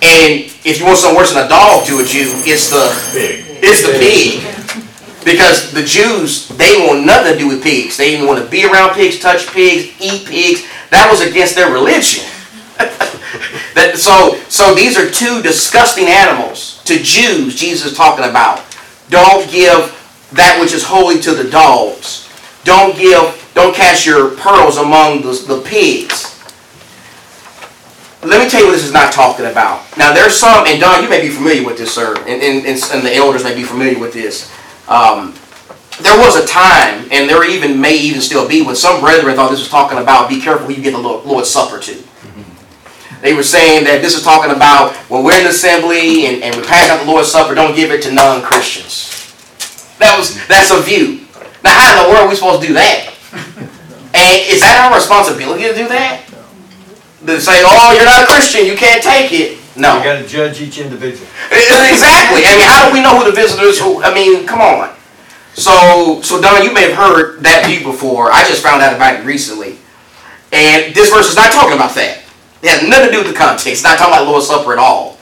And 0.01 0.47
if 0.63 0.79
you 0.79 0.85
want 0.85 0.97
something 0.97 1.17
worse 1.17 1.33
than 1.33 1.45
a 1.45 1.49
dog 1.49 1.85
to 1.87 1.99
a 1.99 2.05
Jew, 2.05 2.31
it's 2.47 2.69
the 2.69 2.87
Big. 3.13 3.43
it's 3.61 3.83
the 3.83 3.99
pig. 3.99 4.39
Because 5.25 5.73
the 5.73 5.83
Jews, 5.83 6.47
they 6.47 6.87
want 6.87 7.05
nothing 7.05 7.33
to 7.33 7.37
do 7.37 7.47
with 7.49 7.61
pigs. 7.61 7.97
They 7.97 8.11
didn't 8.11 8.25
want 8.25 8.43
to 8.43 8.49
be 8.49 8.65
around 8.65 8.95
pigs, 8.95 9.19
touch 9.19 9.47
pigs, 9.47 9.93
eat 9.99 10.25
pigs. 10.25 10.65
That 10.89 11.11
was 11.11 11.19
against 11.21 11.55
their 11.55 11.71
religion. 11.71 12.23
that, 13.75 13.97
so, 13.97 14.39
so 14.47 14.73
these 14.73 14.97
are 14.97 15.11
two 15.11 15.41
disgusting 15.41 16.07
animals. 16.07 16.81
To 16.85 16.95
Jews, 16.97 17.55
Jesus 17.55 17.91
is 17.91 17.97
talking 17.97 18.23
about. 18.23 18.63
Don't 19.09 19.51
give 19.51 19.95
that 20.31 20.59
which 20.61 20.73
is 20.73 20.83
holy 20.83 21.19
to 21.21 21.33
the 21.33 21.49
dogs. 21.49 22.29
Don't 22.63 22.97
give, 22.97 23.38
don't 23.59 23.75
cast 23.75 24.05
your 24.05 24.35
pearls 24.35 24.77
among 24.77 25.21
the, 25.21 25.33
the 25.47 25.61
pigs. 25.65 26.35
Let 28.23 28.43
me 28.43 28.49
tell 28.49 28.61
you 28.61 28.67
what 28.67 28.73
this 28.73 28.83
is 28.83 28.93
not 28.93 29.13
talking 29.13 29.45
about. 29.45 29.85
Now, 29.97 30.13
there's 30.13 30.35
some, 30.35 30.65
and 30.67 30.79
Don, 30.79 31.03
you 31.03 31.09
may 31.09 31.21
be 31.21 31.29
familiar 31.29 31.65
with 31.65 31.77
this, 31.77 31.93
sir, 31.93 32.15
and, 32.17 32.41
and, 32.41 32.65
and 32.65 33.05
the 33.05 33.15
elders 33.15 33.43
may 33.43 33.55
be 33.55 33.63
familiar 33.63 33.99
with 33.99 34.13
this. 34.13 34.51
Um, 34.87 35.35
there 36.01 36.17
was 36.19 36.35
a 36.35 36.47
time, 36.47 37.07
and 37.11 37.29
there 37.29 37.49
even 37.49 37.79
may 37.79 37.95
even 37.97 38.21
still 38.21 38.47
be, 38.47 38.61
when 38.61 38.75
some 38.75 39.01
brethren 39.01 39.35
thought 39.35 39.51
this 39.51 39.59
was 39.59 39.69
talking 39.69 39.97
about 39.97 40.29
be 40.29 40.41
careful 40.41 40.67
who 40.67 40.73
you 40.73 40.81
get 40.81 40.91
the 40.91 40.97
Lord's 40.97 41.49
Supper 41.49 41.79
to. 41.79 42.03
They 43.21 43.33
were 43.33 43.43
saying 43.43 43.83
that 43.83 44.01
this 44.01 44.15
is 44.15 44.23
talking 44.23 44.51
about 44.55 44.95
when 45.11 45.25
we're 45.25 45.37
in 45.37 45.43
the 45.43 45.49
assembly 45.49 46.25
and, 46.27 46.41
and 46.41 46.55
we 46.55 46.63
pass 46.63 46.89
out 46.89 47.03
the 47.03 47.11
Lord's 47.11 47.29
Supper, 47.29 47.53
don't 47.53 47.75
give 47.75 47.91
it 47.91 48.01
to 48.03 48.13
non-Christians. 48.13 49.11
That 49.99 50.15
was 50.17 50.39
that's 50.47 50.71
a 50.71 50.81
view. 50.81 51.27
Now, 51.61 51.75
how 51.75 51.91
in 51.91 52.07
the 52.07 52.09
world 52.13 52.25
are 52.25 52.29
we 52.29 52.35
supposed 52.35 52.61
to 52.61 52.67
do 52.67 52.73
that? 52.75 53.13
And 53.33 54.35
is 54.49 54.61
that 54.61 54.89
our 54.89 54.95
responsibility 54.95 55.63
to 55.63 55.73
do 55.75 55.87
that? 55.87 56.25
To 57.25 57.39
say, 57.39 57.61
oh, 57.61 57.93
you're 57.93 58.05
not 58.05 58.23
a 58.23 58.25
Christian, 58.25 58.65
you 58.65 58.75
can't 58.75 59.03
take 59.03 59.31
it. 59.31 59.59
No. 59.77 59.97
You 59.97 60.03
gotta 60.03 60.27
judge 60.27 60.61
each 60.61 60.79
individual. 60.79 61.27
Exactly. 61.51 62.43
I 62.43 62.57
mean, 62.57 62.67
how 62.67 62.87
do 62.87 62.93
we 62.93 63.01
know 63.01 63.17
who 63.17 63.25
the 63.25 63.35
visitors? 63.35 63.79
Who 63.79 64.03
I 64.03 64.13
mean, 64.13 64.45
come 64.45 64.61
on. 64.61 64.95
So, 65.53 66.21
so 66.21 66.41
Don, 66.41 66.63
you 66.63 66.73
may 66.73 66.89
have 66.89 66.97
heard 66.97 67.43
that 67.43 67.65
view 67.65 67.83
before. 67.83 68.31
I 68.31 68.47
just 68.47 68.63
found 68.63 68.81
out 68.81 68.95
about 68.95 69.19
it 69.19 69.25
recently, 69.25 69.77
and 70.51 70.93
this 70.93 71.09
verse 71.09 71.29
is 71.29 71.35
not 71.35 71.51
talking 71.51 71.73
about 71.73 71.95
that. 71.95 72.23
It 72.61 72.69
has 72.69 72.87
nothing 72.87 73.07
to 73.07 73.11
do 73.11 73.17
with 73.23 73.31
the 73.31 73.37
context. 73.37 73.67
It's 73.67 73.83
not 73.83 73.97
talking 73.97 74.13
about 74.13 74.27
Lord's 74.27 74.47
Supper 74.47 74.73
at 74.73 74.79
all. 74.79 75.17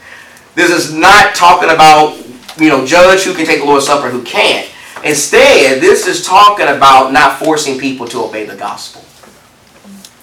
This 0.56 0.72
is 0.72 0.94
not 0.94 1.36
talking 1.36 1.70
about 1.70 2.18
you 2.58 2.70
know 2.70 2.86
judge 2.86 3.24
who 3.24 3.34
can 3.34 3.46
take 3.46 3.60
the 3.60 3.66
Lord's 3.66 3.86
Supper 3.86 4.08
and 4.08 4.16
who 4.16 4.24
can't. 4.24 4.70
Instead, 5.04 5.82
this 5.82 6.08
is 6.08 6.26
talking 6.26 6.68
about 6.68 7.14
not 7.14 7.40
forcing 7.40 7.80
people 7.80 8.08
to 8.08 8.24
obey 8.24 8.46
the 8.46 8.56
gospel. 8.56 9.04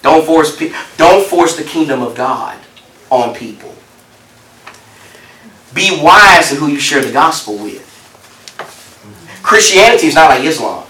Don't 0.01 0.25
force 0.25 0.55
pe- 0.55 0.73
don't 0.97 1.25
force 1.25 1.55
the 1.55 1.63
kingdom 1.63 2.03
of 2.03 2.15
God 2.15 2.59
on 3.09 3.33
people. 3.33 3.73
Be 5.73 5.99
wise 6.01 6.51
in 6.51 6.57
who 6.57 6.67
you 6.67 6.79
share 6.79 7.03
the 7.03 7.11
gospel 7.11 7.57
with. 7.57 7.81
Christianity 9.41 10.07
is 10.07 10.15
not 10.15 10.29
like 10.29 10.43
Islam. 10.43 10.83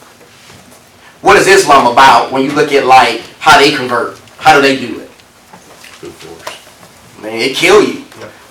What 1.21 1.37
is 1.37 1.47
Islam 1.47 1.91
about 1.91 2.31
when 2.31 2.43
you 2.43 2.51
look 2.51 2.71
at 2.71 2.85
like 2.85 3.21
how 3.39 3.57
they 3.57 3.75
convert? 3.75 4.17
How 4.37 4.55
do 4.55 4.61
they 4.61 4.79
do 4.79 4.99
it? 4.99 5.09
Force. 5.09 7.21
Man, 7.21 7.41
it 7.41 7.55
kill 7.55 7.81
you. 7.81 8.05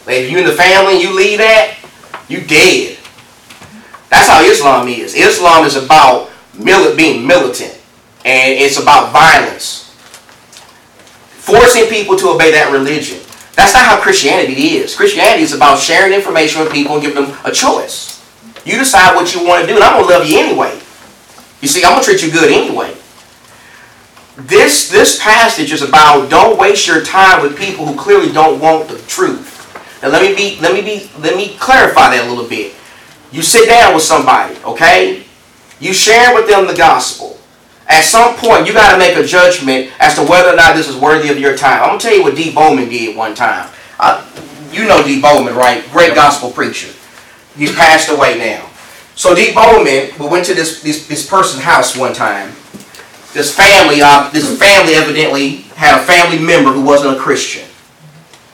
Like 0.06 0.16
if 0.16 0.30
you 0.30 0.38
in 0.38 0.44
the 0.44 0.52
family 0.52 1.00
you 1.00 1.14
leave 1.14 1.38
that, 1.38 1.76
you 2.28 2.40
dead. 2.40 2.98
That's 4.14 4.28
how 4.28 4.42
Islam 4.44 4.86
is. 4.86 5.12
Islam 5.16 5.64
is 5.66 5.74
about 5.74 6.30
mili- 6.56 6.96
being 6.96 7.26
militant, 7.26 7.76
and 8.24 8.54
it's 8.54 8.78
about 8.80 9.12
violence, 9.12 9.90
forcing 11.42 11.86
people 11.86 12.16
to 12.18 12.28
obey 12.28 12.52
that 12.52 12.70
religion. 12.70 13.18
That's 13.56 13.74
not 13.74 13.84
how 13.84 14.00
Christianity 14.00 14.78
is. 14.78 14.94
Christianity 14.94 15.42
is 15.42 15.52
about 15.52 15.80
sharing 15.80 16.12
information 16.12 16.62
with 16.62 16.72
people 16.72 16.94
and 16.94 17.02
giving 17.02 17.24
them 17.24 17.36
a 17.44 17.50
choice. 17.50 18.22
You 18.64 18.78
decide 18.78 19.16
what 19.16 19.34
you 19.34 19.44
want 19.44 19.62
to 19.62 19.66
do, 19.66 19.74
and 19.74 19.82
I'm 19.82 20.00
gonna 20.00 20.06
love 20.06 20.28
you 20.30 20.38
anyway. 20.38 20.78
You 21.60 21.66
see, 21.66 21.82
I'm 21.82 21.94
gonna 21.94 22.04
treat 22.04 22.22
you 22.22 22.30
good 22.30 22.52
anyway. 22.52 22.94
This 24.36 24.88
this 24.90 25.20
passage 25.20 25.72
is 25.72 25.82
about 25.82 26.30
don't 26.30 26.56
waste 26.56 26.86
your 26.86 27.02
time 27.02 27.42
with 27.42 27.58
people 27.58 27.84
who 27.84 27.98
clearly 27.98 28.32
don't 28.32 28.60
want 28.60 28.86
the 28.86 28.98
truth. 29.08 29.50
Now 30.04 30.10
let 30.10 30.22
me 30.22 30.36
be 30.36 30.60
let 30.60 30.72
me 30.72 30.82
be 30.82 31.10
let 31.18 31.36
me 31.36 31.56
clarify 31.58 32.14
that 32.14 32.26
a 32.26 32.28
little 32.30 32.48
bit. 32.48 32.74
You 33.34 33.42
sit 33.42 33.68
down 33.68 33.94
with 33.94 34.04
somebody, 34.04 34.54
okay? 34.64 35.24
You 35.80 35.92
share 35.92 36.36
with 36.36 36.46
them 36.46 36.68
the 36.68 36.74
gospel. 36.74 37.36
At 37.88 38.02
some 38.02 38.36
point, 38.36 38.64
you 38.64 38.72
got 38.72 38.92
to 38.92 38.98
make 38.98 39.16
a 39.16 39.26
judgment 39.26 39.90
as 39.98 40.14
to 40.14 40.22
whether 40.22 40.50
or 40.50 40.56
not 40.56 40.76
this 40.76 40.88
is 40.88 40.94
worthy 40.94 41.30
of 41.30 41.38
your 41.40 41.56
time. 41.56 41.82
I'm 41.82 41.88
gonna 41.88 41.98
tell 41.98 42.14
you 42.14 42.22
what 42.22 42.36
D. 42.36 42.54
Bowman 42.54 42.88
did 42.88 43.16
one 43.16 43.34
time. 43.34 43.68
Uh, 43.98 44.24
you 44.70 44.86
know 44.86 45.02
D. 45.02 45.20
Bowman, 45.20 45.56
right? 45.56 45.84
Great 45.90 46.14
gospel 46.14 46.52
preacher. 46.52 46.94
He's 47.56 47.74
passed 47.74 48.08
away 48.08 48.38
now. 48.38 48.70
So 49.16 49.34
D. 49.34 49.52
Bowman, 49.52 50.10
we 50.20 50.28
went 50.28 50.46
to 50.46 50.54
this 50.54 50.80
this, 50.80 51.08
this 51.08 51.28
person's 51.28 51.64
house 51.64 51.96
one 51.96 52.14
time. 52.14 52.50
This 53.32 53.52
family, 53.52 54.00
uh, 54.00 54.30
this 54.30 54.56
family 54.56 54.94
evidently 54.94 55.62
had 55.74 56.00
a 56.00 56.04
family 56.04 56.38
member 56.38 56.70
who 56.70 56.82
wasn't 56.82 57.16
a 57.16 57.20
Christian, 57.20 57.66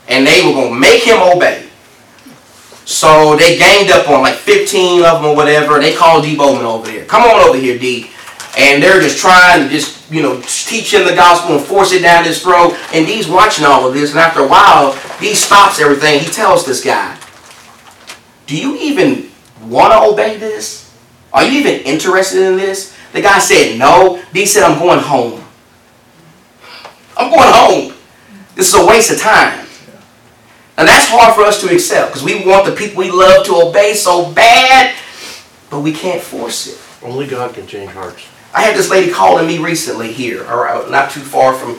and 0.08 0.26
they 0.26 0.42
were 0.42 0.54
gonna 0.54 0.74
make 0.74 1.02
him 1.02 1.18
obey. 1.20 1.69
So 2.84 3.36
they 3.36 3.58
ganged 3.58 3.90
up 3.90 4.08
on 4.08 4.22
like 4.22 4.34
15 4.34 5.04
of 5.04 5.22
them 5.22 5.24
or 5.30 5.36
whatever, 5.36 5.78
they 5.78 5.94
called 5.94 6.24
D. 6.24 6.36
Bowman 6.36 6.64
over 6.64 6.90
there. 6.90 7.04
Come 7.04 7.22
on 7.22 7.48
over 7.48 7.58
here, 7.58 7.78
D. 7.78 8.10
And 8.58 8.82
they're 8.82 9.00
just 9.00 9.18
trying 9.18 9.62
to 9.62 9.68
just, 9.68 10.10
you 10.10 10.22
know, 10.22 10.40
teach 10.44 10.92
him 10.92 11.06
the 11.06 11.14
gospel 11.14 11.56
and 11.56 11.64
force 11.64 11.92
it 11.92 12.02
down 12.02 12.24
his 12.24 12.42
throat. 12.42 12.76
And 12.92 13.06
D's 13.06 13.28
watching 13.28 13.64
all 13.64 13.86
of 13.86 13.94
this, 13.94 14.10
and 14.10 14.18
after 14.18 14.40
a 14.40 14.48
while, 14.48 14.98
D 15.20 15.34
stops 15.34 15.80
everything. 15.80 16.18
He 16.20 16.26
tells 16.26 16.66
this 16.66 16.82
guy, 16.82 17.16
Do 18.46 18.56
you 18.56 18.76
even 18.76 19.30
want 19.62 19.92
to 19.92 20.00
obey 20.00 20.36
this? 20.36 20.92
Are 21.32 21.44
you 21.44 21.60
even 21.60 21.80
interested 21.82 22.42
in 22.42 22.56
this? 22.56 22.96
The 23.12 23.22
guy 23.22 23.38
said 23.38 23.78
no. 23.78 24.22
D 24.32 24.46
said, 24.46 24.64
I'm 24.64 24.78
going 24.78 24.98
home. 24.98 25.44
I'm 27.16 27.30
going 27.30 27.52
home. 27.52 27.94
This 28.54 28.68
is 28.68 28.74
a 28.74 28.86
waste 28.86 29.12
of 29.12 29.20
time. 29.20 29.66
And 30.80 30.88
that's 30.88 31.08
hard 31.08 31.34
for 31.34 31.42
us 31.42 31.60
to 31.60 31.68
accept 31.72 32.08
because 32.08 32.24
we 32.24 32.44
want 32.46 32.64
the 32.64 32.72
people 32.72 32.96
we 32.98 33.10
love 33.10 33.44
to 33.46 33.54
obey 33.56 33.92
so 33.92 34.32
bad, 34.32 34.96
but 35.70 35.80
we 35.80 35.92
can't 35.92 36.22
force 36.22 36.66
it. 36.68 36.78
Only 37.06 37.26
God 37.26 37.52
can 37.54 37.66
change 37.66 37.90
hearts. 37.90 38.26
I 38.54 38.62
had 38.62 38.74
this 38.74 38.88
lady 38.90 39.12
calling 39.12 39.46
me 39.46 39.58
recently 39.58 40.10
here, 40.10 40.44
uh, 40.46 40.88
not 40.90 41.10
too 41.10 41.20
far 41.20 41.52
from, 41.54 41.78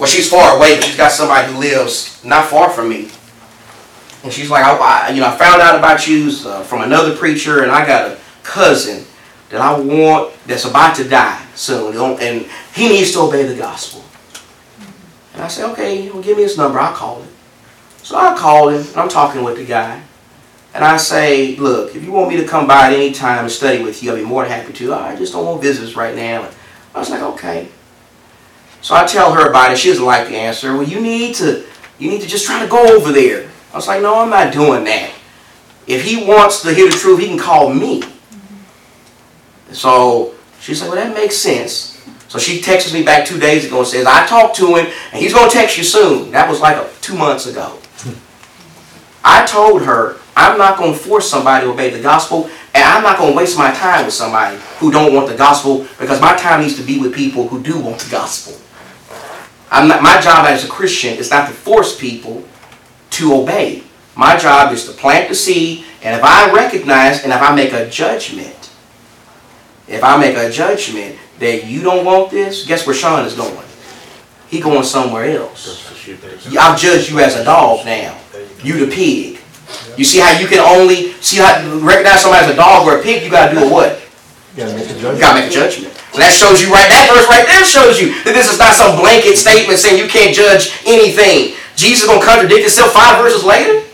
well, 0.00 0.08
she's 0.08 0.30
far 0.30 0.56
away, 0.56 0.76
but 0.76 0.84
she's 0.84 0.96
got 0.96 1.12
somebody 1.12 1.52
who 1.52 1.58
lives 1.60 2.24
not 2.24 2.46
far 2.46 2.70
from 2.70 2.88
me. 2.88 3.10
And 4.24 4.32
she's 4.32 4.48
like, 4.50 4.64
I, 4.64 4.76
I- 4.76 5.10
you 5.10 5.20
know, 5.20 5.28
I 5.28 5.36
found 5.36 5.60
out 5.60 5.78
about 5.78 6.08
you 6.08 6.32
uh, 6.46 6.62
from 6.62 6.80
another 6.82 7.14
preacher, 7.14 7.62
and 7.62 7.70
I 7.70 7.86
got 7.86 8.10
a 8.10 8.18
cousin 8.42 9.04
that 9.50 9.60
I 9.60 9.78
want 9.78 10.34
that's 10.46 10.64
about 10.64 10.96
to 10.96 11.04
die 11.08 11.44
soon, 11.54 11.94
and 12.20 12.46
he 12.74 12.88
needs 12.88 13.12
to 13.12 13.20
obey 13.20 13.44
the 13.44 13.54
gospel. 13.56 14.02
And 15.34 15.42
I 15.42 15.48
said, 15.48 15.70
okay, 15.72 16.10
well, 16.10 16.22
give 16.22 16.36
me 16.38 16.42
his 16.44 16.56
number, 16.56 16.78
I'll 16.80 16.94
call 16.94 17.20
him. 17.22 17.27
So 18.08 18.16
I 18.16 18.34
called 18.34 18.72
him, 18.72 18.80
and 18.80 18.96
I'm 18.96 19.10
talking 19.10 19.44
with 19.44 19.58
the 19.58 19.66
guy. 19.66 20.02
And 20.72 20.82
I 20.82 20.96
say, 20.96 21.56
look, 21.56 21.94
if 21.94 22.02
you 22.02 22.10
want 22.10 22.30
me 22.30 22.38
to 22.38 22.46
come 22.46 22.66
by 22.66 22.86
at 22.86 22.94
any 22.94 23.12
time 23.12 23.40
and 23.40 23.52
study 23.52 23.82
with 23.82 24.02
you, 24.02 24.10
I'll 24.10 24.16
be 24.16 24.24
more 24.24 24.44
than 24.44 24.50
happy 24.50 24.72
to. 24.72 24.94
I 24.94 25.14
just 25.14 25.34
don't 25.34 25.44
want 25.44 25.60
visitors 25.60 25.94
right 25.94 26.16
now. 26.16 26.48
I 26.94 27.00
was 27.00 27.10
like, 27.10 27.20
okay. 27.20 27.68
So 28.80 28.94
I 28.94 29.04
tell 29.06 29.34
her 29.34 29.50
about 29.50 29.72
it. 29.72 29.76
She 29.76 29.90
doesn't 29.90 30.06
like 30.06 30.28
the 30.28 30.36
answer. 30.36 30.72
Well, 30.72 30.88
you 30.88 31.02
need 31.02 31.34
to, 31.34 31.66
you 31.98 32.08
need 32.08 32.22
to 32.22 32.26
just 32.26 32.46
try 32.46 32.62
to 32.62 32.66
go 32.66 32.96
over 32.96 33.12
there. 33.12 33.50
I 33.74 33.76
was 33.76 33.86
like, 33.86 34.00
no, 34.00 34.20
I'm 34.20 34.30
not 34.30 34.54
doing 34.54 34.84
that. 34.84 35.12
If 35.86 36.02
he 36.02 36.24
wants 36.26 36.62
to 36.62 36.72
hear 36.72 36.88
the 36.88 36.96
truth, 36.96 37.20
he 37.20 37.26
can 37.26 37.38
call 37.38 37.74
me. 37.74 38.02
So 39.72 40.34
she's 40.62 40.80
like, 40.80 40.90
well, 40.90 41.04
that 41.04 41.14
makes 41.14 41.36
sense. 41.36 42.02
So 42.28 42.38
she 42.38 42.62
texts 42.62 42.90
me 42.90 43.02
back 43.02 43.26
two 43.26 43.38
days 43.38 43.66
ago 43.66 43.80
and 43.80 43.86
says, 43.86 44.06
I 44.06 44.26
talked 44.26 44.56
to 44.56 44.76
him 44.76 44.86
and 45.12 45.22
he's 45.22 45.34
going 45.34 45.50
to 45.50 45.54
text 45.54 45.76
you 45.76 45.84
soon. 45.84 46.30
That 46.30 46.48
was 46.48 46.62
like 46.62 46.78
a, 46.78 46.90
two 47.02 47.14
months 47.14 47.44
ago. 47.44 47.78
Told 49.48 49.82
her, 49.82 50.16
I'm 50.36 50.58
not 50.58 50.78
going 50.78 50.92
to 50.92 50.98
force 50.98 51.28
somebody 51.28 51.64
to 51.64 51.72
obey 51.72 51.90
the 51.90 52.00
gospel, 52.00 52.50
and 52.74 52.84
I'm 52.84 53.02
not 53.02 53.18
going 53.18 53.32
to 53.32 53.36
waste 53.36 53.56
my 53.56 53.72
time 53.72 54.04
with 54.04 54.14
somebody 54.14 54.60
who 54.78 54.92
don't 54.92 55.14
want 55.14 55.28
the 55.28 55.36
gospel 55.36 55.86
because 55.98 56.20
my 56.20 56.36
time 56.36 56.60
needs 56.60 56.76
to 56.76 56.82
be 56.82 57.00
with 57.00 57.14
people 57.14 57.48
who 57.48 57.62
do 57.62 57.80
want 57.80 57.98
the 57.98 58.10
gospel. 58.10 58.54
I'm 59.70 59.88
not, 59.88 60.02
my 60.02 60.20
job 60.20 60.46
as 60.46 60.64
a 60.64 60.68
Christian 60.68 61.16
is 61.16 61.30
not 61.30 61.48
to 61.48 61.54
force 61.54 61.98
people 61.98 62.44
to 63.10 63.34
obey. 63.34 63.82
My 64.14 64.36
job 64.36 64.72
is 64.72 64.84
to 64.86 64.92
plant 64.92 65.28
the 65.28 65.34
seed, 65.34 65.84
and 66.02 66.14
if 66.14 66.22
I 66.22 66.52
recognize 66.52 67.24
and 67.24 67.32
if 67.32 67.40
I 67.40 67.54
make 67.54 67.72
a 67.72 67.88
judgment, 67.88 68.70
if 69.88 70.04
I 70.04 70.18
make 70.18 70.36
a 70.36 70.50
judgment 70.50 71.16
that 71.38 71.64
you 71.64 71.82
don't 71.82 72.04
want 72.04 72.30
this, 72.30 72.66
guess 72.66 72.86
where 72.86 72.94
Sean 72.94 73.24
is 73.24 73.34
going? 73.34 73.66
He 74.48 74.60
going 74.60 74.84
somewhere 74.84 75.24
else. 75.24 75.66
That's 75.66 75.88
the 75.88 75.94
sheep. 75.94 76.58
I've 76.58 76.78
judged 76.78 77.10
you 77.10 77.20
as 77.20 77.36
a 77.36 77.44
dog 77.44 77.86
now. 77.86 78.18
You 78.62 78.84
the 78.86 78.94
pig. 78.94 79.37
You 79.96 80.04
see 80.04 80.18
how 80.20 80.32
you 80.38 80.46
can 80.46 80.60
only 80.60 81.12
see 81.20 81.38
how 81.38 81.58
recognize 81.82 82.22
somebody 82.22 82.46
as 82.46 82.50
a 82.52 82.56
dog 82.56 82.86
or 82.86 82.98
a 82.98 83.02
pig. 83.02 83.22
You 83.22 83.30
gotta 83.30 83.54
do 83.54 83.66
a 83.66 83.68
what? 83.68 84.00
You 84.56 84.64
gotta 84.64 84.74
make 84.74 84.86
a 84.88 84.94
You 84.94 85.00
judgment. 85.00 85.20
gotta 85.20 85.36
make 85.40 85.50
a 85.50 85.54
judgment. 85.54 85.92
So 86.12 86.18
that 86.24 86.32
shows 86.32 86.62
you 86.62 86.72
right. 86.72 86.88
That 86.88 87.10
verse 87.12 87.28
right 87.28 87.44
there 87.44 87.62
shows 87.68 88.00
you 88.00 88.16
that 88.24 88.32
this 88.32 88.48
is 88.48 88.58
not 88.58 88.72
some 88.74 88.96
blanket 88.96 89.36
statement 89.36 89.78
saying 89.78 90.00
you 90.00 90.08
can't 90.08 90.32
judge 90.34 90.72
anything. 90.88 91.54
Jesus 91.76 92.08
gonna 92.08 92.24
contradict 92.24 92.64
himself 92.66 92.96
five 92.96 93.20
verses 93.20 93.44
later. 93.44 93.84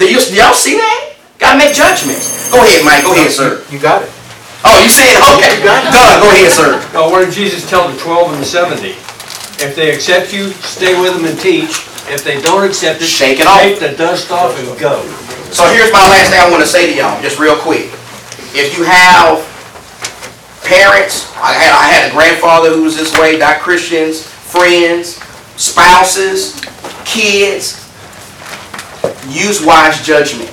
Do 0.00 0.06
you, 0.06 0.18
do 0.18 0.34
y'all 0.34 0.54
see 0.54 0.78
that? 0.78 1.14
Gotta 1.38 1.58
make 1.58 1.74
judgments. 1.74 2.50
Go 2.50 2.62
ahead, 2.64 2.82
Mike. 2.86 3.04
Go 3.04 3.12
ahead, 3.14 3.30
sir. 3.30 3.62
You 3.70 3.78
got 3.78 4.02
it. 4.02 4.10
Oh, 4.66 4.74
you 4.82 4.90
said 4.90 5.14
okay. 5.38 5.62
Done. 5.62 6.18
Go 6.18 6.30
ahead, 6.34 6.50
sir. 6.50 6.82
Now, 6.94 7.10
what 7.10 7.22
did 7.24 7.34
Jesus 7.34 7.62
tell 7.68 7.86
the 7.86 7.94
twelve 7.98 8.32
and 8.32 8.40
the 8.42 8.46
seventy? 8.48 8.98
If 9.62 9.74
they 9.74 9.94
accept 9.94 10.32
you, 10.32 10.50
stay 10.66 10.98
with 10.98 11.14
them 11.14 11.24
and 11.26 11.38
teach. 11.38 11.82
If 12.10 12.24
they 12.24 12.40
don't 12.40 12.64
accept 12.64 13.02
it, 13.02 13.06
Shake 13.06 13.40
it 13.40 13.46
off. 13.46 13.60
Take 13.60 13.80
the 13.80 13.96
dust 13.96 14.30
off 14.30 14.58
and 14.58 14.78
go. 14.78 15.02
So 15.52 15.64
here's 15.72 15.92
my 15.92 16.04
last 16.08 16.30
thing 16.30 16.40
I 16.40 16.50
want 16.50 16.62
to 16.62 16.68
say 16.68 16.92
to 16.92 16.96
y'all, 16.96 17.20
just 17.22 17.38
real 17.38 17.56
quick. 17.56 17.90
If 18.52 18.76
you 18.76 18.84
have 18.84 19.44
parents, 20.64 21.30
I 21.36 21.52
had, 21.52 21.72
I 21.72 21.86
had 21.88 22.10
a 22.10 22.12
grandfather 22.12 22.70
who 22.70 22.82
was 22.84 22.96
this 22.96 23.16
way, 23.18 23.38
not 23.38 23.60
Christians, 23.60 24.22
friends, 24.22 25.16
spouses, 25.56 26.60
kids, 27.04 27.88
use 29.28 29.64
wise 29.64 30.04
judgment. 30.04 30.52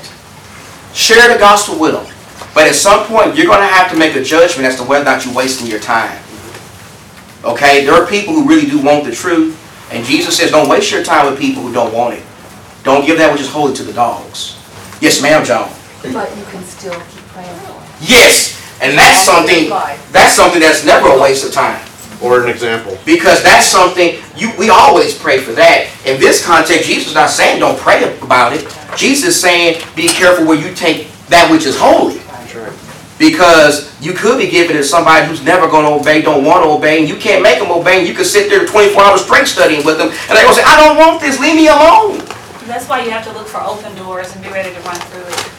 Share 0.93 1.31
the 1.31 1.39
gospel 1.39 1.79
with 1.79 1.93
them. 1.93 2.05
But 2.53 2.67
at 2.67 2.75
some 2.75 3.05
point, 3.05 3.35
you're 3.35 3.45
going 3.45 3.59
to 3.59 3.67
have 3.67 3.91
to 3.91 3.97
make 3.97 4.15
a 4.15 4.23
judgment 4.23 4.65
as 4.65 4.77
to 4.77 4.83
whether 4.83 5.03
or 5.03 5.05
not 5.05 5.25
you're 5.25 5.35
wasting 5.35 5.67
your 5.67 5.81
time. 5.81 6.17
Okay? 7.43 7.83
There 7.83 7.93
are 7.93 8.07
people 8.07 8.33
who 8.33 8.47
really 8.47 8.65
do 8.65 8.81
want 8.81 9.03
the 9.03 9.11
truth. 9.11 9.61
And 9.95 10.03
Jesus 10.05 10.35
says, 10.37 10.51
don't 10.51 10.67
waste 10.67 10.91
your 10.91 11.03
time 11.03 11.31
with 11.31 11.39
people 11.39 11.63
who 11.63 11.71
don't 11.71 11.93
want 11.93 12.15
it. 12.15 12.23
Don't 12.83 13.05
give 13.05 13.17
that 13.17 13.31
which 13.31 13.41
is 13.41 13.49
holy 13.49 13.73
to 13.75 13.83
the 13.83 13.93
dogs. 13.93 14.59
Yes, 14.99 15.21
ma'am, 15.21 15.45
John. 15.45 15.71
But 16.03 16.35
you 16.37 16.43
can 16.51 16.61
still 16.63 16.93
keep 17.15 17.23
praying 17.31 17.55
for 17.63 17.79
them. 17.79 17.89
Yes, 18.01 18.59
and 18.81 18.97
that's 18.97 19.23
something, 19.23 19.69
that's 20.11 20.35
something 20.35 20.59
that's 20.59 20.83
never 20.85 21.07
a 21.07 21.19
waste 21.19 21.45
of 21.47 21.53
time. 21.53 21.79
Or 22.21 22.43
an 22.43 22.49
example. 22.49 22.97
Because 23.05 23.41
that's 23.41 23.67
something, 23.67 24.19
you, 24.35 24.51
we 24.59 24.69
always 24.69 25.17
pray 25.17 25.39
for 25.39 25.53
that. 25.53 25.87
In 26.05 26.19
this 26.19 26.45
context, 26.45 26.87
Jesus 26.87 27.09
is 27.09 27.15
not 27.15 27.29
saying 27.29 27.59
don't 27.59 27.79
pray 27.79 28.03
about 28.19 28.53
it. 28.53 28.67
Jesus 28.97 29.29
is 29.29 29.39
saying 29.39 29.81
be 29.95 30.07
careful 30.07 30.45
where 30.45 30.59
you 30.59 30.75
take 30.75 31.07
that 31.27 31.49
which 31.51 31.65
is 31.65 31.77
holy. 31.79 32.19
Because 33.17 33.89
you 34.03 34.13
could 34.13 34.37
be 34.37 34.49
giving 34.49 34.75
it 34.75 34.79
to 34.79 34.83
somebody 34.83 35.25
who's 35.25 35.41
never 35.41 35.67
going 35.67 35.85
to 35.85 36.01
obey, 36.01 36.21
don't 36.21 36.43
want 36.43 36.63
to 36.63 36.69
obey, 36.69 36.99
and 36.99 37.07
you 37.07 37.15
can't 37.15 37.41
make 37.41 37.59
them 37.59 37.71
obey, 37.71 37.99
and 37.99 38.07
you 38.07 38.13
could 38.13 38.25
sit 38.25 38.49
there 38.49 38.65
24 38.65 39.01
hours 39.01 39.23
straight 39.23 39.47
studying 39.47 39.85
with 39.85 39.97
them, 39.97 40.09
and 40.09 40.31
they're 40.35 40.43
going 40.43 40.55
to 40.55 40.61
say, 40.61 40.67
I 40.67 40.75
don't 40.75 40.97
want 40.97 41.21
this, 41.21 41.39
leave 41.39 41.55
me 41.55 41.67
alone. 41.67 42.19
That's 42.67 42.89
why 42.89 43.03
you 43.03 43.11
have 43.11 43.23
to 43.25 43.31
look 43.31 43.47
for 43.47 43.61
open 43.61 43.95
doors 43.95 44.33
and 44.35 44.43
be 44.43 44.49
ready 44.49 44.73
to 44.73 44.81
run 44.81 44.99
through 45.07 45.21
it 45.21 45.55